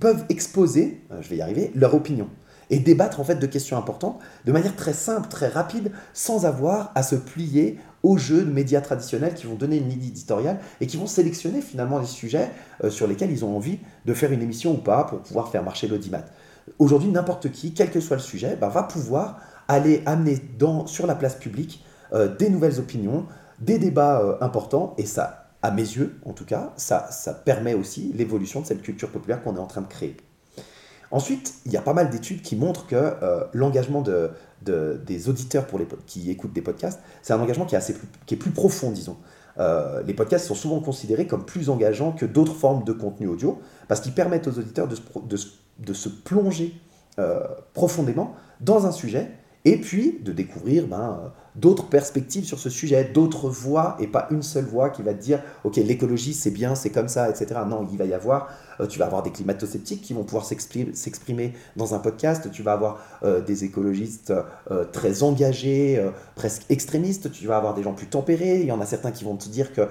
peuvent 0.00 0.24
exposer, 0.30 1.02
je 1.20 1.28
vais 1.28 1.36
y 1.36 1.42
arriver, 1.42 1.70
leur 1.74 1.94
opinion 1.94 2.28
et 2.70 2.78
débattre 2.78 3.20
en 3.20 3.24
fait 3.24 3.36
de 3.36 3.46
questions 3.46 3.78
importantes 3.78 4.18
de 4.44 4.52
manière 4.52 4.76
très 4.76 4.92
simple, 4.92 5.28
très 5.28 5.48
rapide, 5.48 5.92
sans 6.12 6.44
avoir 6.44 6.92
à 6.94 7.02
se 7.02 7.16
plier 7.16 7.78
aux 8.02 8.18
jeux 8.18 8.44
de 8.44 8.50
médias 8.50 8.80
traditionnels 8.80 9.34
qui 9.34 9.46
vont 9.46 9.54
donner 9.54 9.76
une 9.76 9.88
ligne 9.88 10.04
éditoriale 10.08 10.58
et 10.80 10.86
qui 10.86 10.96
vont 10.96 11.06
sélectionner 11.06 11.60
finalement 11.62 11.98
les 11.98 12.06
sujets 12.06 12.50
sur 12.90 13.06
lesquels 13.06 13.30
ils 13.30 13.44
ont 13.44 13.56
envie 13.56 13.78
de 14.06 14.14
faire 14.14 14.32
une 14.32 14.42
émission 14.42 14.72
ou 14.72 14.78
pas 14.78 15.04
pour 15.04 15.20
pouvoir 15.20 15.50
faire 15.50 15.62
marcher 15.62 15.88
l'audimat. 15.88 16.24
Aujourd'hui, 16.78 17.10
n'importe 17.10 17.50
qui, 17.50 17.74
quel 17.74 17.90
que 17.90 18.00
soit 18.00 18.16
le 18.16 18.22
sujet, 18.22 18.56
bah, 18.56 18.68
va 18.68 18.82
pouvoir 18.82 19.40
aller 19.68 20.02
amener 20.06 20.40
sur 20.86 21.06
la 21.06 21.14
place 21.14 21.36
publique 21.36 21.84
euh, 22.12 22.34
des 22.34 22.48
nouvelles 22.48 22.78
opinions, 22.78 23.26
des 23.60 23.78
débats 23.78 24.20
euh, 24.20 24.36
importants, 24.40 24.94
et 24.96 25.04
ça, 25.04 25.50
à 25.62 25.70
mes 25.70 25.82
yeux 25.82 26.18
en 26.24 26.32
tout 26.32 26.46
cas, 26.46 26.72
ça, 26.76 27.08
ça 27.10 27.34
permet 27.34 27.74
aussi 27.74 28.12
l'évolution 28.14 28.60
de 28.62 28.66
cette 28.66 28.82
culture 28.82 29.10
populaire 29.10 29.42
qu'on 29.42 29.56
est 29.56 29.60
en 29.60 29.66
train 29.66 29.82
de 29.82 29.88
créer. 29.88 30.16
Ensuite, 31.10 31.54
il 31.66 31.72
y 31.72 31.76
a 31.76 31.82
pas 31.82 31.94
mal 31.94 32.10
d'études 32.10 32.42
qui 32.42 32.56
montrent 32.56 32.86
que 32.86 32.96
euh, 32.96 33.44
l'engagement 33.52 34.02
de, 34.02 34.30
des 34.62 35.28
auditeurs 35.28 35.66
pour 35.66 35.78
les, 35.78 35.86
qui 36.06 36.30
écoutent 36.30 36.52
des 36.52 36.62
podcasts, 36.62 37.00
c'est 37.22 37.32
un 37.32 37.40
engagement 37.40 37.64
qui 37.64 37.74
est, 37.74 37.78
assez 37.78 37.94
plus, 37.94 38.08
qui 38.26 38.34
est 38.34 38.38
plus 38.38 38.50
profond, 38.50 38.90
disons. 38.90 39.16
Les 40.06 40.14
podcasts 40.14 40.46
sont 40.46 40.54
souvent 40.54 40.78
considérés 40.78 41.26
comme 41.26 41.44
plus 41.44 41.68
engageants 41.68 42.12
que 42.12 42.24
d'autres 42.24 42.54
formes 42.54 42.84
de 42.84 42.92
contenu 42.92 43.26
audio, 43.26 43.58
parce 43.88 44.00
qu'ils 44.00 44.12
permettent 44.12 44.46
aux 44.46 44.56
auditeurs 44.56 44.86
de, 44.86 44.94
de, 45.26 45.36
de 45.78 45.92
se 45.92 46.08
plonger 46.08 46.74
euh, 47.18 47.40
profondément 47.74 48.34
dans 48.60 48.86
un 48.86 48.92
sujet 48.92 49.30
et 49.64 49.76
puis 49.76 50.18
de 50.22 50.32
découvrir 50.32 50.86
ben, 50.86 51.32
d'autres 51.60 51.86
perspectives 51.86 52.44
sur 52.44 52.58
ce 52.58 52.70
sujet, 52.70 53.04
d'autres 53.04 53.48
voix, 53.48 53.96
et 54.00 54.06
pas 54.06 54.28
une 54.30 54.42
seule 54.42 54.64
voix 54.64 54.90
qui 54.90 55.02
va 55.02 55.14
te 55.14 55.20
dire, 55.20 55.42
ok, 55.64 55.76
l'écologie 55.76 56.34
c'est 56.34 56.50
bien, 56.50 56.74
c'est 56.74 56.90
comme 56.90 57.08
ça, 57.08 57.28
etc. 57.28 57.60
Non, 57.68 57.86
il 57.90 57.98
va 57.98 58.04
y 58.04 58.14
avoir, 58.14 58.48
euh, 58.80 58.86
tu 58.86 58.98
vas 58.98 59.06
avoir 59.06 59.22
des 59.22 59.30
climato-sceptiques 59.30 60.02
qui 60.02 60.12
vont 60.12 60.24
pouvoir 60.24 60.44
s'exprimer 60.44 61.52
dans 61.76 61.94
un 61.94 61.98
podcast, 61.98 62.50
tu 62.50 62.62
vas 62.62 62.72
avoir 62.72 63.00
euh, 63.22 63.40
des 63.40 63.64
écologistes 63.64 64.32
très 64.92 65.22
engagés, 65.22 66.02
presque 66.34 66.62
extrémistes, 66.68 67.30
tu 67.32 67.46
vas 67.46 67.56
avoir 67.56 67.74
des 67.74 67.82
gens 67.82 67.92
plus 67.92 68.06
tempérés, 68.06 68.60
il 68.60 68.66
y 68.66 68.72
en 68.72 68.80
a 68.80 68.86
certains 68.86 69.10
qui 69.10 69.24
vont 69.24 69.36
te 69.36 69.48
dire 69.48 69.72
que 69.72 69.88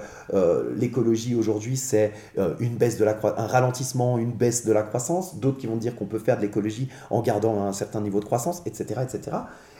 l'écologie 0.76 1.34
aujourd'hui 1.34 1.76
c'est 1.76 2.12
une 2.60 2.76
baisse 2.76 2.96
de 2.96 3.04
la 3.04 3.18
un 3.36 3.46
ralentissement, 3.46 4.18
une 4.18 4.32
baisse 4.32 4.64
de 4.64 4.72
la 4.72 4.82
croissance, 4.82 5.36
d'autres 5.36 5.58
qui 5.58 5.66
vont 5.66 5.76
dire 5.76 5.96
qu'on 5.96 6.06
peut 6.06 6.18
faire 6.18 6.36
de 6.36 6.42
l'écologie 6.42 6.88
en 7.10 7.22
gardant 7.22 7.64
un 7.64 7.72
certain 7.72 8.00
niveau 8.00 8.20
de 8.20 8.24
croissance, 8.24 8.62
etc. 8.66 9.00
etc. 9.02 9.36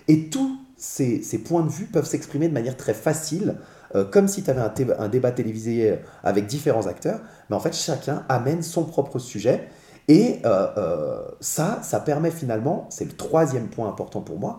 Et 0.09 0.29
tous 0.29 0.59
ces, 0.79 1.39
points 1.39 1.63
de 1.63 1.71
vue 1.71 1.87
peuvent 1.87 2.07
s'exprimer 2.07 2.49
de 2.49 2.55
manière 2.55 2.77
très 2.77 2.95
facile, 2.95 3.57
euh, 3.95 4.05
comme 4.05 4.29
si 4.29 4.43
tu 4.43 4.51
avais 4.51 4.61
un, 4.99 5.09
débat 5.09 5.33
télévisé 5.33 5.91
euh, 5.91 5.97
avec 6.23 6.47
différents 6.47 6.87
acteurs, 6.87 7.21
mais 7.51 7.57
en 7.57 7.61
fait 7.61 7.75
chacun 7.75 8.25
amène 8.29 8.63
son 8.63 8.85
propre 8.85 9.19
sujet. 9.19 9.69
Et 10.07 10.41
euh, 10.47 11.21
ça, 11.41 11.81
ça 11.83 12.01
permet 12.01 12.31
finalement, 12.31 12.87
c'est 12.91 13.05
le 13.05 13.13
troisième 13.13 13.69
point 13.69 13.89
important 13.89 14.23
pour 14.23 14.39
moi, 14.39 14.59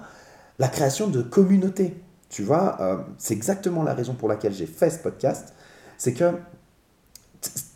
la 0.60 0.68
création 0.68 1.08
de 1.08 1.22
communautés. 1.22 1.96
Tu 2.30 2.44
vois, 2.44 3.04
c'est 3.18 3.34
exactement 3.34 3.82
la 3.82 3.96
raison 3.96 4.14
pour 4.14 4.30
laquelle 4.30 4.54
j'ai 4.54 4.68
fait 4.68 4.92
ce 4.92 5.00
podcast, 5.00 5.56
c'est 5.98 6.14
que 6.14 6.36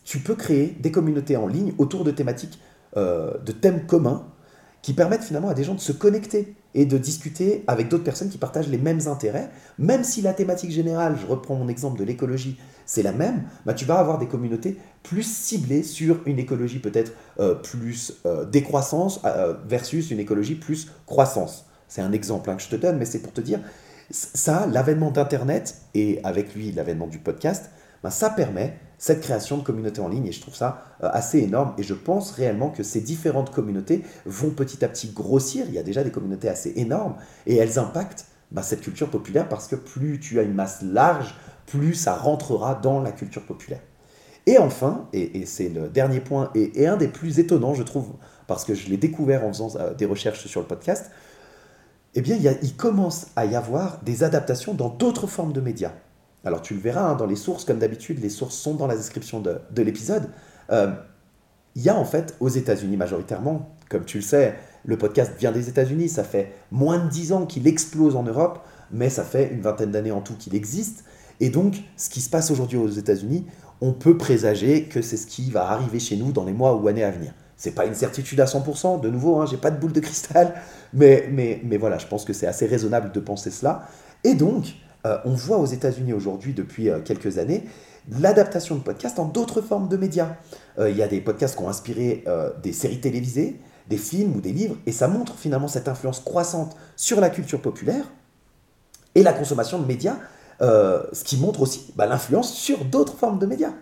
tu 0.04 0.20
peux 0.20 0.36
créer 0.36 0.78
des 0.80 0.92
communautés 0.92 1.36
en 1.36 1.48
ligne 1.48 1.74
autour 1.80 2.04
de 2.04 2.12
thématiques, 2.12 2.60
de 2.96 3.52
thèmes 3.52 3.88
communs, 3.88 4.28
qui 4.84 4.94
permettent 4.94 5.24
finalement 5.24 5.50
à 5.50 5.56
des 5.56 5.64
gens 5.64 5.74
de 5.74 5.80
se 5.80 5.92
connecter 5.92 6.56
et 6.76 6.86
de 6.86 6.98
discuter 6.98 7.64
avec 7.68 7.88
d'autres 7.88 8.04
personnes 8.04 8.30
qui 8.30 8.38
partagent 8.38 8.70
les 8.70 8.78
mêmes 8.78 9.08
intérêts, 9.08 9.50
même 9.78 10.04
si 10.04 10.22
la 10.22 10.34
thématique 10.34 10.72
générale, 10.72 11.16
je 11.20 11.28
reprends 11.28 11.56
mon 11.56 11.68
exemple 11.68 12.00
de 12.00 12.04
l'écologie, 12.04 12.58
c'est 12.86 13.04
la 13.04 13.12
même, 13.12 13.44
bah, 13.66 13.74
tu 13.74 13.86
vas 13.86 14.00
avoir 14.00 14.18
des 14.18 14.28
communautés 14.28 14.78
plus 15.04 15.24
ciblées 15.24 15.84
sur 15.84 16.20
une 16.26 16.40
écologie 16.40 16.80
peut-être 16.80 17.14
euh, 17.40 17.56
plus 17.56 18.14
euh, 18.26 18.46
décroissance 18.46 19.22
euh, 19.26 19.54
versus 19.68 20.12
une 20.12 20.20
écologie 20.20 20.56
plus 20.56 20.90
croissance. 21.06 21.66
C'est 21.88 22.02
un 22.02 22.12
exemple 22.12 22.50
hein, 22.50 22.56
que 22.56 22.64
je 22.64 22.70
te 22.70 22.76
donne, 22.76 22.98
mais 22.98 23.06
c'est 23.06 23.22
pour 23.22 23.34
te 23.34 23.42
dire, 23.42 23.60
ça, 24.10 24.68
l'avènement 24.72 25.12
d'Internet 25.12 25.82
et 25.94 26.20
avec 26.24 26.56
lui 26.56 26.72
l'avènement 26.72 27.08
du 27.08 27.20
podcast, 27.20 27.70
bah, 28.04 28.10
ça 28.10 28.30
permet 28.30 28.78
cette 29.04 29.20
création 29.20 29.58
de 29.58 29.64
communautés 29.64 30.00
en 30.00 30.08
ligne 30.08 30.28
et 30.28 30.32
je 30.32 30.40
trouve 30.40 30.56
ça 30.56 30.86
euh, 31.04 31.10
assez 31.12 31.40
énorme 31.40 31.74
et 31.78 31.84
je 31.84 31.94
pense 31.94 32.32
réellement 32.32 32.70
que 32.70 32.84
ces 32.84 33.02
différentes 33.02 33.52
communautés 33.52 34.02
vont 34.26 34.52
petit 34.52 34.86
à 34.86 34.88
petit 34.88 35.10
grossir. 35.10 35.66
Il 35.68 35.74
y 35.74 35.78
a 35.78 35.84
déjà 35.84 36.06
des 36.06 36.10
communautés 36.10 36.48
assez 36.48 36.72
énormes 36.78 37.16
et 37.46 37.58
elles 37.58 37.78
impactent 37.78 38.28
bah, 38.52 38.64
cette 38.64 38.80
culture 38.80 39.10
populaire 39.10 39.50
parce 39.50 39.68
que 39.68 39.76
plus 39.76 40.22
tu 40.22 40.40
as 40.40 40.44
une 40.44 40.54
masse 40.54 40.82
large, 40.84 41.36
plus 41.66 41.96
ça 41.96 42.16
rentrera 42.16 42.76
dans 42.76 43.02
la 43.02 43.12
culture 43.12 43.46
populaire. 43.46 43.82
Et 44.46 44.58
enfin, 44.58 45.10
et, 45.12 45.46
c'est 45.46 45.68
le 45.68 45.90
dernier 45.90 46.22
point 46.22 46.50
et, 46.56 46.88
un 46.88 46.96
des 46.96 47.10
plus 47.10 47.40
étonnants, 47.40 47.74
je 47.74 47.84
trouve, 47.84 48.14
parce 48.48 48.64
que 48.64 48.74
je 48.74 48.88
l'ai 48.88 48.96
découvert 48.96 49.44
en 49.44 49.50
faisant 49.50 49.76
euh, 49.76 49.94
des 49.94 50.06
recherches 50.06 50.48
sur 50.48 50.62
le 50.62 50.68
podcast, 50.68 51.12
eh 52.16 52.22
bien, 52.22 52.38
il, 52.38 52.58
il 52.62 52.78
commence 52.78 53.28
à 53.36 53.44
y 53.44 53.58
avoir 53.58 54.02
des 54.04 54.24
adaptations 54.24 54.74
dans 54.74 54.88
d'autres 54.88 55.28
formes 55.28 55.52
de 55.52 55.60
médias. 55.60 55.92
Alors 56.44 56.62
tu 56.62 56.74
le 56.74 56.80
verras 56.80 57.12
hein, 57.12 57.16
dans 57.16 57.26
les 57.26 57.36
sources, 57.36 57.66
comme 57.66 57.80
d'habitude, 57.80 58.22
les 58.22 58.30
sources 58.30 58.56
sont 58.56 58.76
dans 58.76 58.88
la 58.88 58.96
description 58.96 59.40
de, 59.40 59.82
l'épisode. 59.82 60.30
Euh, 60.72 60.92
il 61.76 61.82
y 61.82 61.90
a 61.90 61.96
en 61.96 62.06
fait 62.06 62.36
aux 62.40 62.50
États-Unis 62.50 62.98
majoritairement, 62.98 63.76
comme 63.90 64.06
tu 64.06 64.18
le 64.18 64.24
sais, 64.24 64.56
le 64.86 64.98
podcast 64.98 65.34
vient 65.40 65.52
des 65.52 65.70
États-Unis, 65.70 66.10
ça 66.10 66.24
fait 66.24 66.54
moins 66.72 67.00
de 67.00 67.10
10 67.10 67.32
ans 67.32 67.46
qu'il 67.46 67.68
explose 67.68 68.16
en 68.16 68.24
Europe, 68.24 68.60
mais 68.92 69.10
ça 69.10 69.24
fait 69.24 69.52
une 69.54 69.62
vingtaine 69.62 69.92
d'années 69.92 70.12
en 70.12 70.22
tout 70.22 70.36
qu'il 70.36 70.56
existe. 70.56 71.06
Et 71.40 71.50
donc, 71.50 71.76
ce 71.98 72.10
qui 72.10 72.22
se 72.22 72.30
passe 72.30 72.52
aujourd'hui 72.52 72.78
aux 72.78 72.90
États-Unis, 72.90 73.48
on 73.82 73.94
peut 73.94 74.18
présager 74.18 74.86
que 74.86 75.02
c'est 75.02 75.18
ce 75.18 75.28
qui 75.28 75.50
va 75.52 75.70
arriver 75.70 76.00
chez 76.00 76.16
nous 76.16 76.32
dans 76.32 76.46
les 76.46 76.54
mois 76.54 76.76
ou 76.76 76.88
années 76.88 77.04
à 77.04 77.12
venir. 77.12 77.34
C'est 77.56 77.72
pas 77.72 77.86
une 77.86 77.96
certitude 77.96 78.40
à 78.40 78.46
100%, 78.46 79.02
de 79.02 79.10
nouveau, 79.10 79.40
hein, 79.40 79.46
j'ai 79.46 79.58
pas 79.58 79.72
de 79.72 79.80
boule 79.80 79.94
de 79.94 80.00
cristal, 80.00 80.54
mais, 80.94 81.28
mais, 81.32 81.62
mais 81.64 81.78
voilà, 81.78 81.98
je 81.98 82.08
pense 82.08 82.26
que 82.26 82.34
c'est 82.34 82.48
assez 82.48 82.66
raisonnable 82.66 83.12
de 83.12 83.20
penser 83.20 83.52
cela. 83.52 83.88
Et 84.24 84.36
donc, 84.36 84.76
euh, 85.06 85.18
on 85.26 85.32
voit 85.32 85.58
aux 85.58 85.66
États-Unis 85.66 86.14
aujourd'hui, 86.14 86.54
depuis 86.54 86.90
euh, 86.90 87.00
quelques 87.00 87.38
années, 87.38 87.64
l'adaptation 88.20 88.76
de 88.76 88.82
podcasts 88.82 89.20
en 89.20 89.26
d'autres 89.26 89.62
formes 89.62 89.90
de 89.90 89.98
médias. 89.98 90.36
Euh, 90.80 90.90
il 90.90 90.98
y 90.98 91.04
a 91.04 91.08
des 91.08 91.22
podcasts 91.22 91.58
qui 91.58 91.64
ont 91.64 91.70
inspiré 91.70 92.26
des 92.62 92.74
séries 92.74 93.00
télévisées, 93.00 93.60
des 93.90 93.98
films 93.98 94.36
ou 94.36 94.42
des 94.42 94.52
livres, 94.52 94.78
et 94.86 94.92
ça 94.92 95.08
montre 95.08 95.36
finalement 95.36 95.68
cette 95.68 95.88
influence 95.88 96.20
croissante 96.20 96.76
sur 96.96 97.20
la 97.20 97.30
culture 97.30 97.62
populaire 97.62 98.06
et 99.16 99.24
la 99.24 99.34
consommation 99.34 99.80
de 99.80 99.86
médias, 99.86 100.18
ce 100.60 101.24
qui 101.24 101.38
montre 101.38 101.62
aussi 101.62 101.94
bah, 101.96 102.06
l'influence 102.06 102.54
sur 102.54 102.84
d'autres 102.86 103.16
formes 103.16 103.40
de 103.40 103.46
médias. 103.46 103.74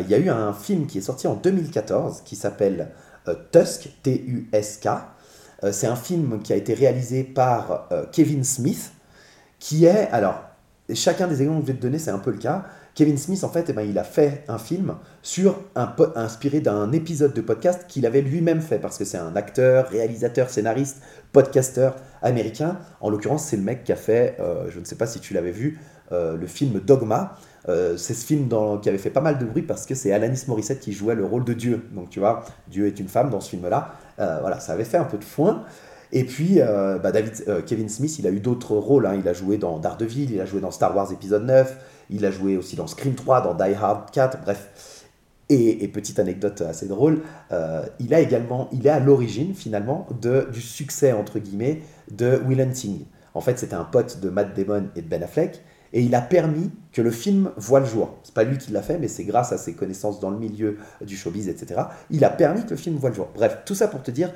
Il 0.00 0.08
y 0.08 0.14
a 0.14 0.18
eu 0.18 0.30
un 0.30 0.52
film 0.52 0.86
qui 0.86 0.98
est 0.98 1.02
sorti 1.02 1.26
en 1.26 1.34
2014 1.34 2.22
qui 2.24 2.36
s'appelle 2.36 2.90
Tusk, 3.52 3.90
T-U-S-K. 4.02 4.88
C'est 5.70 5.86
un 5.86 5.96
film 5.96 6.40
qui 6.42 6.52
a 6.52 6.56
été 6.56 6.74
réalisé 6.74 7.22
par 7.22 7.88
Kevin 8.12 8.42
Smith, 8.44 8.92
qui 9.58 9.84
est, 9.84 10.08
alors, 10.10 10.42
chacun 10.92 11.26
des 11.26 11.42
exemples 11.42 11.60
que 11.60 11.66
je 11.68 11.72
vais 11.72 11.78
te 11.78 11.82
donner, 11.82 11.98
c'est 11.98 12.10
un 12.10 12.18
peu 12.18 12.30
le 12.30 12.38
cas. 12.38 12.64
Kevin 12.94 13.18
Smith, 13.18 13.42
en 13.42 13.48
fait, 13.48 13.66
eh 13.68 13.72
ben, 13.72 13.82
il 13.82 13.98
a 13.98 14.04
fait 14.04 14.44
un 14.46 14.58
film 14.58 14.94
sur 15.22 15.58
un 15.74 15.92
inspiré 16.14 16.60
d'un 16.60 16.92
épisode 16.92 17.34
de 17.34 17.40
podcast 17.40 17.86
qu'il 17.88 18.06
avait 18.06 18.20
lui-même 18.20 18.60
fait, 18.60 18.78
parce 18.78 18.98
que 18.98 19.04
c'est 19.04 19.18
un 19.18 19.34
acteur, 19.34 19.88
réalisateur, 19.88 20.48
scénariste, 20.48 20.98
podcasteur 21.32 21.96
américain. 22.22 22.78
En 23.00 23.10
l'occurrence, 23.10 23.46
c'est 23.46 23.56
le 23.56 23.62
mec 23.62 23.82
qui 23.82 23.92
a 23.92 23.96
fait, 23.96 24.36
euh, 24.38 24.66
je 24.70 24.78
ne 24.78 24.84
sais 24.84 24.94
pas 24.94 25.06
si 25.06 25.18
tu 25.18 25.34
l'avais 25.34 25.50
vu, 25.50 25.80
euh, 26.12 26.36
le 26.36 26.46
film 26.46 26.78
Dogma. 26.78 27.36
Euh, 27.68 27.96
c'est 27.96 28.14
ce 28.14 28.24
film 28.24 28.46
dans, 28.46 28.78
qui 28.78 28.88
avait 28.88 28.98
fait 28.98 29.10
pas 29.10 29.22
mal 29.22 29.38
de 29.38 29.44
bruit 29.44 29.62
parce 29.62 29.86
que 29.86 29.94
c'est 29.96 30.12
Alanis 30.12 30.44
Morissette 30.46 30.78
qui 30.78 30.92
jouait 30.92 31.16
le 31.16 31.24
rôle 31.24 31.44
de 31.44 31.54
Dieu. 31.54 31.82
Donc 31.92 32.10
tu 32.10 32.20
vois, 32.20 32.44
Dieu 32.68 32.86
est 32.86 33.00
une 33.00 33.08
femme 33.08 33.30
dans 33.30 33.40
ce 33.40 33.50
film-là. 33.50 33.94
voilà, 34.18 34.60
ça 34.60 34.74
avait 34.74 34.84
fait 34.84 34.98
un 34.98 35.04
peu 35.04 35.18
de 35.18 35.24
foin. 35.24 35.64
Et 36.14 36.22
puis, 36.22 36.60
euh, 36.60 36.98
bah, 37.00 37.10
euh, 37.48 37.60
Kevin 37.62 37.88
Smith, 37.88 38.20
il 38.20 38.26
a 38.28 38.30
eu 38.30 38.38
d'autres 38.38 38.76
rôles. 38.76 39.04
Hein. 39.04 39.16
Il 39.18 39.28
a 39.28 39.32
joué 39.32 39.58
dans 39.58 39.80
Daredevil, 39.80 40.30
il 40.30 40.40
a 40.40 40.46
joué 40.46 40.60
dans 40.60 40.70
Star 40.70 40.96
Wars 40.96 41.12
épisode 41.12 41.44
9, 41.44 41.76
il 42.08 42.24
a 42.24 42.30
joué 42.30 42.56
aussi 42.56 42.76
dans 42.76 42.86
Scream 42.86 43.14
3, 43.14 43.40
dans 43.42 43.52
Die 43.52 43.74
Hard 43.74 44.10
4, 44.12 44.40
bref. 44.42 45.02
Et, 45.50 45.86
petite 45.88 46.18
anecdote 46.18 46.62
assez 46.62 46.86
drôle, 46.86 47.20
euh, 47.52 47.84
il 47.98 48.14
a 48.14 48.20
également, 48.20 48.68
il 48.72 48.86
est 48.86 48.90
à 48.90 48.98
l'origine 48.98 49.54
finalement 49.54 50.06
de, 50.22 50.48
du 50.50 50.62
succès 50.62 51.12
entre 51.12 51.38
guillemets 51.38 51.82
de 52.10 52.40
Will 52.46 52.60
Hunting. 52.60 53.04
En 53.34 53.40
fait, 53.40 53.58
c'était 53.58 53.74
un 53.74 53.84
pote 53.84 54.20
de 54.20 54.30
Matt 54.30 54.56
Damon 54.56 54.88
et 54.96 55.02
de 55.02 55.06
Ben 55.06 55.22
Affleck, 55.22 55.62
et 55.92 56.00
il 56.00 56.14
a 56.14 56.22
permis 56.22 56.70
que 56.92 57.02
le 57.02 57.10
film 57.10 57.50
voit 57.56 57.80
le 57.80 57.86
jour. 57.86 58.16
C'est 58.22 58.34
pas 58.34 58.44
lui 58.44 58.56
qui 58.56 58.72
l'a 58.72 58.82
fait, 58.82 58.98
mais 58.98 59.08
c'est 59.08 59.24
grâce 59.24 59.52
à 59.52 59.58
ses 59.58 59.74
connaissances 59.74 60.18
dans 60.18 60.30
le 60.30 60.38
milieu 60.38 60.78
du 61.02 61.16
showbiz, 61.16 61.48
etc. 61.48 61.82
Il 62.10 62.24
a 62.24 62.30
permis 62.30 62.64
que 62.64 62.70
le 62.70 62.76
film 62.76 62.96
voit 62.96 63.10
le 63.10 63.16
jour. 63.16 63.28
Bref, 63.34 63.58
tout 63.66 63.74
ça 63.74 63.86
pour 63.86 64.02
te 64.02 64.10
dire, 64.10 64.32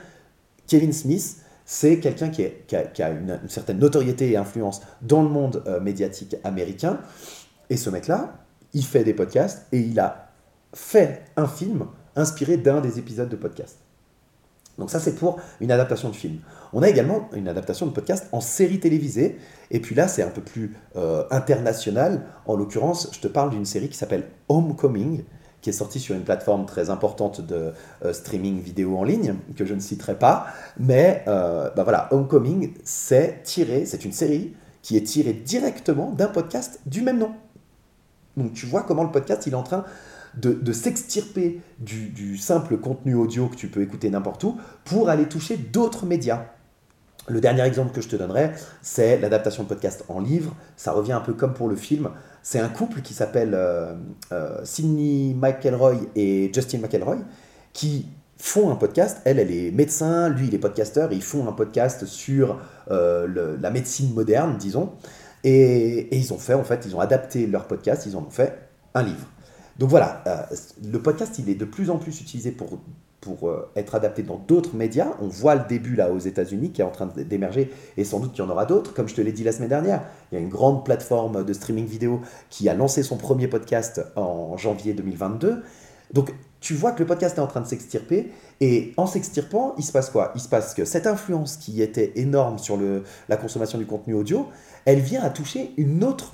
Kevin 0.67 0.93
Smith, 0.93 1.39
c'est 1.71 2.01
quelqu'un 2.01 2.31
qui, 2.31 2.47
a, 2.47 3.11
une, 3.11 3.39
certaine 3.47 3.79
notoriété 3.79 4.31
et 4.31 4.39
influence 4.39 4.81
dans 5.03 5.23
le 5.23 5.29
monde 5.29 5.63
euh, 5.67 5.81
médiatique 5.81 6.35
américain. 6.43 6.99
Et 7.69 7.77
ce 7.77 7.91
mec-là, 7.91 8.39
il 8.73 8.83
fait 8.83 9.05
des 9.05 9.13
podcasts 9.13 9.67
et 9.71 9.81
il 9.81 10.01
a 10.01 10.31
fait 10.73 11.25
un 11.37 11.47
film 11.47 11.85
inspiré 12.17 12.57
d'un 12.57 12.81
des 12.81 12.99
épisodes 12.99 13.29
de 13.29 13.37
podcast. 13.37 13.81
Donc 14.79 14.89
ça, 14.89 14.99
c'est 14.99 15.15
pour 15.15 15.41
une 15.61 15.71
adaptation 15.71 16.09
de 16.09 16.17
film. 16.17 16.39
On 16.73 16.81
a 16.81 16.89
également 16.89 17.29
une 17.35 17.49
adaptation 17.49 17.85
de 17.85 17.91
podcast 17.91 18.29
en 18.33 18.41
série 18.41 18.81
télévisée. 18.81 19.37
Et 19.71 19.81
puis 19.81 19.95
là, 19.95 20.09
c'est 20.09 20.23
un 20.23 20.31
peu 20.31 20.41
plus 20.41 20.75
euh, 20.97 21.25
international. 21.31 22.25
En 22.47 22.57
l'occurrence, 22.57 23.11
je 23.13 23.21
te 23.21 23.29
parle 23.29 23.51
d'une 23.51 23.67
série 23.67 23.91
qui 23.91 23.99
s'appelle 23.99 24.25
Homecoming, 24.49 25.23
est 25.69 25.73
sorti 25.73 26.01
sur 26.01 26.15
une 26.15 26.23
plateforme 26.23 26.67
très 26.67 26.91
importante 26.91 27.41
de 27.41 27.73
euh, 28.05 28.13
streaming 28.13 28.61
vidéo 28.61 28.97
en 28.97 29.05
ligne, 29.05 29.35
que 29.57 29.65
je 29.65 29.75
ne 29.75 29.81
citerai 29.81 30.19
pas. 30.19 30.47
Mais 30.79 31.25
euh, 31.29 31.71
bah 31.77 31.83
voilà, 31.83 32.09
Homecoming, 32.13 32.75
c'est 32.85 33.43
tiré, 33.43 33.87
c'est 33.87 34.05
une 34.05 34.13
série 34.13 34.55
qui 34.83 34.97
est 34.97 35.03
tirée 35.03 35.33
directement 35.33 36.11
d'un 36.11 36.29
podcast 36.29 36.81
du 36.87 37.03
même 37.03 37.19
nom. 37.19 37.33
Donc 38.37 38.53
tu 38.55 38.67
vois 38.67 38.83
comment 38.83 39.03
le 39.03 39.11
podcast, 39.11 39.47
il 39.47 39.53
est 39.53 39.57
en 39.57 39.63
train 39.63 39.85
de, 40.37 40.73
s'extirper 40.73 41.61
du, 41.79 42.11
du, 42.11 42.37
simple 42.37 42.77
contenu 42.77 43.15
audio 43.15 43.49
que 43.49 43.57
tu 43.57 43.69
peux 43.69 43.83
écouter 43.83 44.09
n'importe 44.09 44.45
où 44.45 44.57
pour 44.85 45.09
aller 45.09 45.27
toucher 45.27 45.57
d'autres 45.57 46.07
médias. 46.07 46.45
Le 47.29 47.41
dernier 47.41 47.63
exemple 47.63 47.93
que 47.93 48.01
je 48.01 48.09
te 48.09 48.17
donnerai, 48.17 48.53
c'est 48.81 49.19
l'adaptation 49.19 49.63
de 49.65 49.69
podcast 49.69 50.05
en 50.09 50.21
livre. 50.21 50.55
Ça 50.77 50.93
revient 50.93 51.13
un 51.13 51.21
peu 51.21 51.35
comme 51.35 51.53
pour 51.53 51.69
le 51.69 51.77
film. 51.77 52.11
C'est 52.43 52.61
un 52.61 52.69
couple 52.69 53.03
qui 53.03 53.15
s'appelle 53.15 53.55
euh, 53.55 53.95
euh, 54.33 54.61
Sidney 54.65 55.35
McElroy 55.35 55.97
et 56.17 56.51
Justin 56.53 56.79
McElroy 56.79 57.19
qui 57.73 58.07
font 58.37 58.71
un 58.71 58.77
podcast. 58.77 59.19
Elle, 59.25 59.39
elle 59.39 59.51
est 59.51 59.71
médecin, 59.71 60.29
lui, 60.29 60.47
il 60.47 60.55
est 60.55 60.59
podcasteur, 60.59 61.13
et 61.13 61.17
ils 61.17 61.23
font 61.23 61.49
un 61.49 61.53
podcast 61.53 62.07
sur 62.07 62.61
euh, 62.91 63.57
la 63.61 63.71
médecine 63.71 64.15
moderne, 64.15 64.57
disons. 64.59 64.93
Et, 65.45 66.17
ils 66.17 66.33
ont 66.33 66.39
fait, 66.39 66.55
en 66.55 66.65
fait, 66.65 66.85
ils 66.87 66.97
ont 66.97 67.01
adapté 67.01 67.47
leur 67.47 67.67
podcast, 67.67 68.07
ils 68.07 68.17
en 68.17 68.21
ont 68.21 68.31
fait 68.31 68.59
un 68.95 69.03
livre. 69.03 69.27
Donc 69.79 69.91
voilà, 69.91 70.25
le 70.83 70.99
podcast, 71.01 71.39
il 71.39 71.49
est 71.49 71.55
de 71.55 71.65
plus 71.65 71.91
en 71.91 71.99
plus 71.99 72.21
utilisé 72.21 72.51
pour, 72.51 72.81
pour 73.21 73.49
euh, 73.49 73.71
être 73.77 73.95
adapté 73.95 74.23
dans 74.23 74.37
d'autres 74.37 74.77
médias. 74.77 75.09
On 75.21 75.29
voit 75.29 75.55
le 75.55 75.65
début 75.69 75.97
là 75.97 76.11
aux 76.11 76.19
États-Unis 76.19 76.71
qui 76.71 76.81
est 76.81 76.85
en 76.85 76.91
train 76.91 77.07
d'émerger, 77.07 77.71
et 77.97 78.05
sans 78.05 78.21
doute 78.21 78.33
qu'il 78.33 78.45
y 78.45 78.47
en 78.47 78.51
aura 78.51 78.67
d'autres. 78.67 78.95
Comme 78.95 79.09
je 79.09 79.15
te 79.15 79.21
l'ai 79.21 79.33
dit 79.33 79.45
la 79.45 79.53
semaine 79.53 79.69
dernière, 79.69 80.03
il 80.31 80.37
y 80.37 80.39
a 80.39 80.41
une 80.41 80.49
grande 80.49 80.85
plateforme 80.85 81.45
de 81.45 81.53
streaming 81.53 81.87
vidéo 81.87 82.21
qui 82.51 82.69
a 82.69 82.75
lancé 82.75 83.03
son 83.03 83.17
premier 83.17 83.49
podcast 83.49 84.03
en 84.17 84.57
janvier 84.57 84.95
2022. 84.95 85.63
Donc 86.13 86.33
tu 86.61 86.75
vois 86.75 86.93
que 86.93 87.01
le 87.01 87.07
podcast 87.07 87.39
est 87.39 87.41
en 87.41 87.47
train 87.47 87.61
de 87.61 87.67
s'extirper. 87.67 88.33
Et 88.61 88.93
en 88.97 89.07
s'extirpant, 89.07 89.75
il 89.79 89.85
se 89.85 89.93
passe 89.93 90.11
quoi? 90.11 90.33
Il 90.35 90.41
se 90.41 90.49
passe 90.49 90.75
que 90.75 90.85
cette 90.85 91.07
influence 91.07 91.57
qui 91.57 91.83
était 91.83 92.13
énorme 92.17 92.59
sur 92.59 92.79
la 93.29 93.37
consommation 93.37 93.79
du 93.79 93.87
contenu 93.87 94.15
audio, 94.15 94.49
elle 94.85 95.01
vient 95.01 95.23
à 95.23 95.31
toucher 95.31 95.73
une 95.77 96.03
autre 96.03 96.33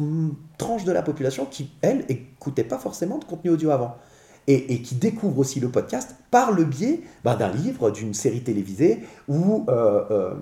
tranche 0.57 0.85
de 0.85 0.93
la 0.93 1.03
population 1.03 1.45
qui, 1.45 1.71
elle, 1.83 2.05
écoutait 2.09 2.65
pas 2.65 2.79
forcément 2.79 3.19
de 3.19 3.25
contenu 3.25 3.51
audio 3.51 3.71
avant. 3.71 3.97
Et, 4.47 4.83
qui 4.83 4.97
découvre 4.97 5.39
aussi 5.39 5.59
le 5.59 5.71
podcast 5.71 6.17
par 6.31 6.53
le 6.53 6.65
biais 6.65 7.01
bah, 7.25 7.35
d'un 7.35 7.49
livre, 7.49 7.91
d'une 7.91 8.13
série 8.13 8.43
télévisée 8.43 9.03
ou, 9.27 9.65
euh, 9.69 10.03
euh, 10.11 10.35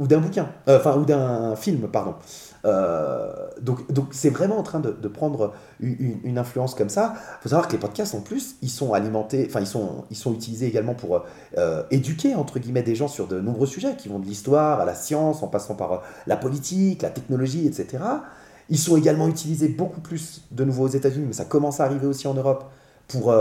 ou 0.00 0.08
d'un 0.08 0.18
bouquin, 0.18 0.48
euh, 0.66 0.78
enfin, 0.78 0.96
ou 0.96 1.04
d'un 1.04 1.54
film, 1.54 1.86
pardon. 1.86 2.14
Donc, 3.62 3.92
donc 3.92 4.08
c'est 4.10 4.30
vraiment 4.30 4.58
en 4.58 4.64
train 4.64 4.80
de, 4.80 5.08
prendre 5.08 5.52
une, 5.78 6.36
influence 6.36 6.74
comme 6.74 6.88
ça. 6.88 7.14
Il 7.14 7.42
faut 7.42 7.48
savoir 7.50 7.68
que 7.68 7.72
les 7.74 7.78
podcasts, 7.78 8.16
en 8.16 8.22
plus, 8.22 8.56
ils 8.60 8.70
sont 8.70 8.92
alimentés, 8.92 9.46
enfin, 9.48 9.60
ils 9.60 9.68
sont, 9.68 10.04
ils 10.10 10.16
sont 10.16 10.34
utilisés 10.34 10.66
également 10.66 10.94
pour 10.94 11.22
éduquer, 11.92 12.34
entre 12.34 12.58
guillemets, 12.58 12.82
des 12.82 12.96
gens 12.96 13.08
sur 13.08 13.28
de 13.28 13.38
nombreux 13.38 13.68
sujets 13.68 13.94
qui 13.96 14.08
vont 14.08 14.18
de 14.18 14.26
l'histoire 14.26 14.80
à 14.80 14.84
la 14.84 14.94
science, 14.94 15.44
en 15.44 15.46
passant 15.46 15.76
par 15.76 16.02
la 16.26 16.36
politique, 16.36 17.02
la 17.02 17.10
technologie, 17.10 17.68
etc. 17.68 18.02
Ils 18.70 18.78
sont 18.78 18.96
également 18.96 19.28
utilisés 19.28 19.68
beaucoup 19.68 20.00
plus 20.00 20.42
de 20.50 20.64
nouveau 20.64 20.84
aux 20.84 20.88
États-Unis, 20.88 21.26
mais 21.28 21.34
ça 21.34 21.44
commence 21.44 21.80
à 21.80 21.84
arriver 21.84 22.06
aussi 22.06 22.26
en 22.26 22.34
Europe 22.34 22.64
pour, 23.08 23.34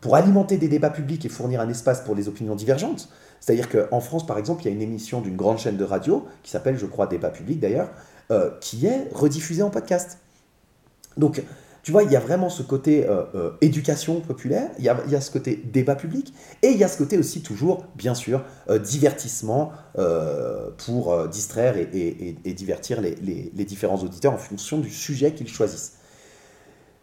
pour 0.00 0.16
alimenter 0.16 0.56
des 0.56 0.68
débats 0.68 0.90
publics 0.90 1.24
et 1.24 1.28
fournir 1.28 1.60
un 1.60 1.68
espace 1.68 2.00
pour 2.00 2.14
les 2.14 2.28
opinions 2.28 2.54
divergentes. 2.54 3.08
C'est-à-dire 3.42 3.68
qu'en 3.68 4.00
France, 4.00 4.24
par 4.24 4.38
exemple, 4.38 4.62
il 4.62 4.66
y 4.66 4.68
a 4.70 4.74
une 4.74 4.82
émission 4.82 5.20
d'une 5.20 5.36
grande 5.36 5.58
chaîne 5.58 5.76
de 5.76 5.84
radio 5.84 6.26
qui 6.44 6.50
s'appelle, 6.52 6.78
je 6.78 6.86
crois, 6.86 7.08
Débat 7.08 7.30
public 7.30 7.58
d'ailleurs, 7.58 7.90
euh, 8.30 8.50
qui 8.60 8.86
est 8.86 9.08
rediffusé 9.12 9.62
en 9.62 9.70
podcast. 9.70 10.18
Donc, 11.16 11.42
tu 11.82 11.90
vois, 11.90 12.04
il 12.04 12.12
y 12.12 12.16
a 12.16 12.20
vraiment 12.20 12.48
ce 12.48 12.62
côté 12.62 13.04
euh, 13.04 13.24
euh, 13.34 13.50
éducation 13.60 14.20
populaire, 14.20 14.70
il 14.78 14.84
y, 14.84 14.88
a, 14.88 15.20
ce 15.20 15.32
côté 15.32 15.56
débat 15.56 15.96
public, 15.96 16.32
et 16.62 16.68
il 16.68 16.78
y 16.78 16.84
a 16.84 16.88
ce 16.88 16.96
côté 16.96 17.18
aussi 17.18 17.42
toujours, 17.42 17.84
bien 17.96 18.14
sûr, 18.14 18.44
divertissement 18.84 19.72
pour 20.78 21.28
distraire 21.28 21.74
et, 21.76 22.54
divertir 22.54 23.00
les, 23.00 23.64
différents 23.64 23.98
auditeurs 23.98 24.32
en 24.32 24.38
fonction 24.38 24.78
du 24.78 24.88
sujet 24.88 25.32
qu'ils 25.32 25.48
choisissent. 25.48 25.94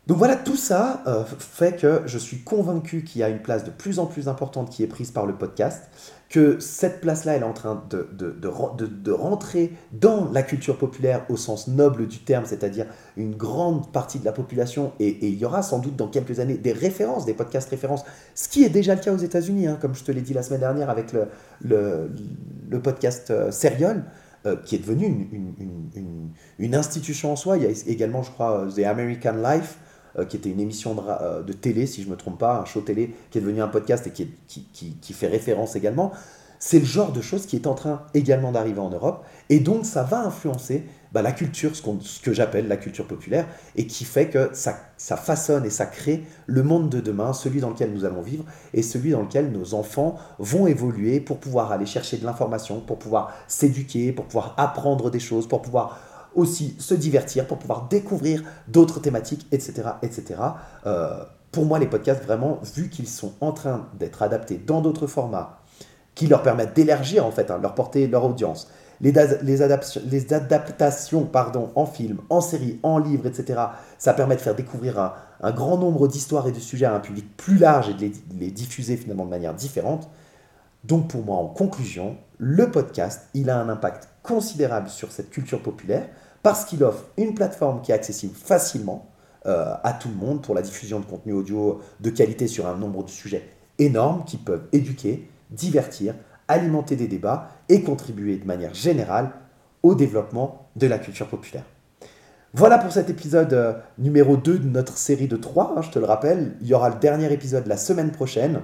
Donc 0.09 0.17
voilà, 0.17 0.35
tout 0.35 0.55
ça 0.55 1.03
fait 1.37 1.79
que 1.79 2.01
je 2.07 2.17
suis 2.17 2.39
convaincu 2.39 3.03
qu'il 3.03 3.21
y 3.21 3.23
a 3.23 3.29
une 3.29 3.43
place 3.43 3.63
de 3.63 3.69
plus 3.69 3.99
en 3.99 4.07
plus 4.07 4.27
importante 4.27 4.71
qui 4.71 4.81
est 4.81 4.87
prise 4.87 5.11
par 5.11 5.27
le 5.27 5.35
podcast 5.35 5.83
que 6.29 6.59
cette 6.59 6.99
place-là, 6.99 7.33
elle 7.33 7.43
est 7.43 7.45
en 7.45 7.53
train 7.53 7.83
de, 7.91 8.09
de, 8.13 8.31
de, 8.31 9.11
rentrer 9.11 9.71
dans 9.91 10.31
la 10.31 10.41
culture 10.41 10.79
populaire 10.79 11.25
au 11.29 11.37
sens 11.37 11.67
noble 11.67 12.07
du 12.07 12.19
terme, 12.19 12.45
c'est-à-dire 12.45 12.87
une 13.17 13.35
grande 13.35 13.91
partie 13.91 14.17
de 14.19 14.25
la 14.25 14.31
population, 14.31 14.93
et, 14.99 15.27
il 15.27 15.37
y 15.37 15.45
aura 15.45 15.61
sans 15.61 15.77
doute 15.77 15.95
dans 15.95 16.07
quelques 16.07 16.39
années 16.39 16.57
des 16.57 16.71
références, 16.71 17.25
des 17.25 17.35
podcasts 17.35 17.69
références, 17.69 18.03
ce 18.33 18.47
qui 18.47 18.63
est 18.63 18.69
déjà 18.69 18.95
le 18.95 19.01
cas 19.01 19.11
aux 19.11 19.17
États-Unis, 19.17 19.67
hein, 19.67 19.77
comme 19.79 19.95
je 19.95 20.03
te 20.03 20.11
l'ai 20.11 20.21
dit 20.21 20.33
la 20.33 20.43
semaine 20.43 20.61
dernière 20.61 20.89
avec 20.89 21.13
le, 21.13 21.27
le, 21.61 22.79
podcast 22.79 23.31
euh, 23.31 23.51
Serial. 23.51 24.05
Euh, 24.45 24.55
qui 24.55 24.75
est 24.75 24.79
devenu 24.79 25.05
une, 25.33 25.53
une, 25.93 26.29
une, 26.59 26.74
institution 26.74 27.33
en 27.33 27.35
soi. 27.35 27.57
Il 27.57 27.63
y 27.63 27.65
a 27.65 27.72
également, 27.87 28.24
je 28.24 28.31
crois, 28.31 28.67
The 28.74 28.85
American 28.85 29.33
Life, 29.33 29.77
euh, 30.17 30.25
qui 30.25 30.37
était 30.37 30.50
une 30.50 30.59
émission 30.59 30.95
euh, 31.07 31.43
de, 31.43 31.53
télé, 31.53 31.85
si 31.85 32.01
je 32.03 32.09
me 32.09 32.15
trompe 32.15 32.39
pas, 32.39 32.59
un 32.59 32.65
show 32.65 32.81
télé, 32.81 33.13
qui 33.29 33.37
est 33.37 33.41
devenu 33.41 33.61
un 33.61 33.67
podcast 33.67 34.07
et 34.07 34.11
qui, 34.11 35.13
fait 35.13 35.27
référence 35.27 35.75
également. 35.75 36.11
C'est 36.57 36.79
le 36.79 36.85
genre 36.85 37.11
de 37.11 37.22
choses 37.22 37.45
qui 37.45 37.55
est 37.55 37.67
en 37.67 37.74
train 37.74 38.01
également 38.13 38.51
d'arriver 38.51 38.79
en 38.79 38.89
Europe. 38.89 39.24
Et 39.50 39.59
donc, 39.59 39.85
ça 39.85 40.03
va 40.03 40.25
influencer 40.25 40.83
bah, 41.13 41.22
la 41.22 41.31
culture, 41.31 41.75
ce, 41.75 42.22
que 42.22 42.33
j'appelle 42.33 42.67
la 42.67 42.77
culture 42.77 43.07
populaire, 43.07 43.48
et 43.75 43.87
qui 43.87 44.03
fait 44.03 44.29
que 44.29 44.50
ça, 44.53 44.75
façonne 44.98 45.65
et 45.65 45.69
ça 45.69 45.85
crée 45.85 46.24
le 46.48 46.63
monde 46.63 46.89
de 46.89 47.00
demain, 47.00 47.33
celui 47.33 47.61
dans 47.61 47.69
lequel 47.69 47.93
nous 47.93 48.03
allons 48.03 48.22
vivre, 48.22 48.45
et 48.74 48.81
celui 48.81 49.11
dans 49.11 49.22
lequel 49.22 49.51
nos 49.51 49.74
enfants 49.74 50.17
vont 50.39 50.67
évoluer 50.67 51.19
pour 51.19 51.37
pouvoir 51.37 51.72
aller 51.72 51.85
chercher 51.85 52.17
de 52.17 52.25
l'information, 52.25 52.81
pour 52.81 52.98
pouvoir 53.00 53.33
s'éduquer, 53.48 54.11
pour 54.11 54.25
pouvoir 54.25 54.55
apprendre 54.57 55.11
des 55.11 55.19
choses, 55.19 55.48
pour 55.48 55.61
pouvoir 55.61 56.00
aussi 56.35 56.75
se 56.79 56.94
divertir, 56.94 57.48
pour 57.48 57.57
pouvoir 57.57 57.87
découvrir 57.87 58.44
d'autres 58.68 59.00
thématiques, 59.00 59.48
etc. 59.51 59.89
etc. 60.01 60.35
Euh, 60.85 61.24
pour 61.51 61.65
moi, 61.65 61.79
les 61.79 61.87
podcasts, 61.87 62.24
vraiment, 62.24 62.59
vu 62.75 62.89
qu'ils 62.89 63.07
sont 63.07 63.33
en 63.42 63.51
train 63.51 63.87
d'être 63.98 64.22
adaptés 64.22 64.57
dans 64.57 64.81
d'autres 64.81 65.07
formats, 65.07 65.59
qui 66.15 66.27
leur 66.27 66.44
permettent 66.44 66.75
d'élargir 66.75 67.25
en 67.25 67.31
fait 67.31 67.50
hein, 67.50 67.59
leur 67.61 67.74
portée, 67.75 68.07
leur 68.07 68.25
audience, 68.25 68.70
les, 69.01 69.61
adaptations 69.63 71.24
pardon, 71.24 71.72
en 71.75 71.85
film, 71.85 72.18
en 72.29 72.42
série, 72.42 72.77
en 72.83 72.98
livre, 72.98 73.25
etc., 73.25 73.61
ça 73.98 74.13
permet 74.13 74.35
de 74.35 74.42
faire 74.42 74.55
découvrir 74.55 75.13
un, 75.42 75.51
grand 75.51 75.77
nombre 75.77 76.09
d'histoires 76.09 76.48
et 76.48 76.51
de 76.51 76.59
sujets 76.59 76.85
à 76.85 76.94
un 76.94 77.00
public 77.00 77.25
plus 77.37 77.57
large 77.57 77.89
et 77.89 77.94
de 77.94 78.01
les, 78.01 78.11
les 78.37 78.51
diffuser 78.51 78.98
finalement 78.98 79.24
de 79.24 79.29
manière 79.29 79.53
différente. 79.53 80.09
Donc 80.83 81.07
pour 81.07 81.24
moi, 81.24 81.37
en 81.37 81.48
conclusion, 81.48 82.18
le 82.37 82.70
podcast, 82.70 83.29
il 83.33 83.50
a 83.50 83.57
un 83.57 83.70
impact 83.70 84.09
considérable 84.22 84.89
sur 84.89 85.11
cette 85.11 85.29
culture 85.29 85.61
populaire 85.61 86.07
parce 86.43 86.65
qu'il 86.65 86.83
offre 86.83 87.05
une 87.17 87.33
plateforme 87.33 87.81
qui 87.81 87.91
est 87.91 87.95
accessible 87.95 88.35
facilement 88.35 89.09
euh, 89.45 89.73
à 89.83 89.93
tout 89.93 90.09
le 90.09 90.15
monde 90.15 90.41
pour 90.41 90.53
la 90.53 90.61
diffusion 90.61 90.99
de 90.99 91.05
contenu 91.05 91.33
audio 91.33 91.79
de 92.01 92.09
qualité 92.09 92.47
sur 92.47 92.67
un 92.67 92.75
nombre 92.75 93.03
de 93.03 93.09
sujets 93.09 93.49
énormes 93.77 94.23
qui 94.25 94.37
peuvent 94.37 94.67
éduquer, 94.73 95.29
divertir, 95.49 96.13
alimenter 96.47 96.95
des 96.95 97.07
débats 97.07 97.49
et 97.69 97.81
contribuer 97.81 98.37
de 98.37 98.45
manière 98.45 98.73
générale 98.73 99.31
au 99.81 99.95
développement 99.95 100.69
de 100.75 100.87
la 100.87 100.99
culture 100.99 101.27
populaire. 101.27 101.63
Voilà 102.53 102.79
pour 102.79 102.91
cet 102.91 103.09
épisode 103.09 103.53
euh, 103.53 103.73
numéro 103.97 104.35
2 104.35 104.59
de 104.59 104.67
notre 104.67 104.97
série 104.97 105.27
de 105.27 105.37
3, 105.37 105.75
hein, 105.77 105.81
je 105.81 105.91
te 105.91 105.99
le 105.99 106.05
rappelle. 106.05 106.55
Il 106.61 106.67
y 106.67 106.73
aura 106.73 106.89
le 106.89 106.99
dernier 106.99 107.31
épisode 107.31 107.67
la 107.67 107.77
semaine 107.77 108.11
prochaine 108.11 108.61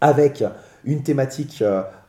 avec 0.00 0.44
une 0.84 1.02
thématique 1.02 1.62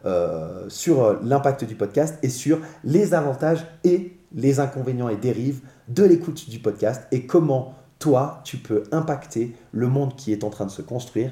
euh, 0.05 0.65
sur 0.69 1.21
l'impact 1.23 1.63
du 1.63 1.75
podcast 1.75 2.17
et 2.23 2.29
sur 2.29 2.59
les 2.83 3.13
avantages 3.13 3.65
et 3.83 4.14
les 4.33 4.59
inconvénients 4.59 5.09
et 5.09 5.17
dérives 5.17 5.61
de 5.87 6.03
l'écoute 6.03 6.49
du 6.49 6.59
podcast 6.59 7.03
et 7.11 7.25
comment 7.25 7.75
toi, 7.99 8.41
tu 8.43 8.57
peux 8.57 8.83
impacter 8.91 9.55
le 9.71 9.87
monde 9.87 10.15
qui 10.15 10.31
est 10.31 10.43
en 10.43 10.49
train 10.49 10.65
de 10.65 10.71
se 10.71 10.81
construire 10.81 11.31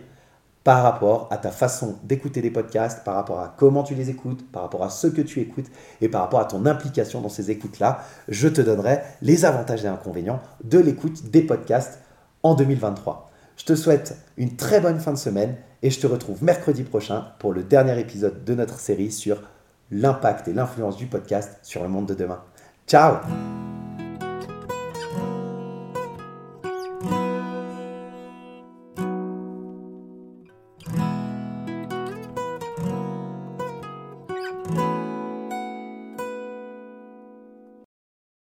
par 0.63 0.81
rapport 0.81 1.27
à 1.29 1.37
ta 1.37 1.51
façon 1.51 1.97
d'écouter 2.03 2.41
les 2.41 2.51
podcasts, 2.51 3.03
par 3.03 3.15
rapport 3.15 3.39
à 3.39 3.53
comment 3.57 3.83
tu 3.83 3.95
les 3.95 4.09
écoutes, 4.09 4.49
par 4.49 4.63
rapport 4.63 4.83
à 4.83 4.89
ce 4.89 5.07
que 5.07 5.21
tu 5.21 5.41
écoutes 5.41 5.67
et 5.99 6.07
par 6.07 6.21
rapport 6.21 6.39
à 6.39 6.45
ton 6.45 6.65
implication 6.65 7.19
dans 7.19 7.29
ces 7.29 7.51
écoutes-là. 7.51 7.99
Je 8.29 8.47
te 8.47 8.61
donnerai 8.61 9.01
les 9.21 9.43
avantages 9.43 9.83
et 9.83 9.89
inconvénients 9.89 10.41
de 10.63 10.79
l'écoute 10.79 11.29
des 11.31 11.41
podcasts 11.41 11.99
en 12.43 12.55
2023. 12.55 13.29
Je 13.57 13.65
te 13.65 13.75
souhaite 13.75 14.17
une 14.37 14.55
très 14.55 14.79
bonne 14.79 14.99
fin 14.99 15.11
de 15.11 15.17
semaine 15.17 15.57
et 15.81 15.89
je 15.89 15.99
te 15.99 16.07
retrouve 16.07 16.43
mercredi 16.43 16.83
prochain 16.83 17.27
pour 17.39 17.51
le 17.51 17.63
dernier 17.63 17.99
épisode 17.99 18.45
de 18.45 18.55
notre 18.55 18.79
série 18.79 19.11
sur 19.11 19.43
l'impact 19.91 20.47
et 20.47 20.53
l'influence 20.53 20.97
du 20.97 21.07
podcast 21.07 21.59
sur 21.61 21.83
le 21.83 21.89
monde 21.89 22.07
de 22.07 22.15
demain. 22.15 22.41
Tchau! 22.85 23.62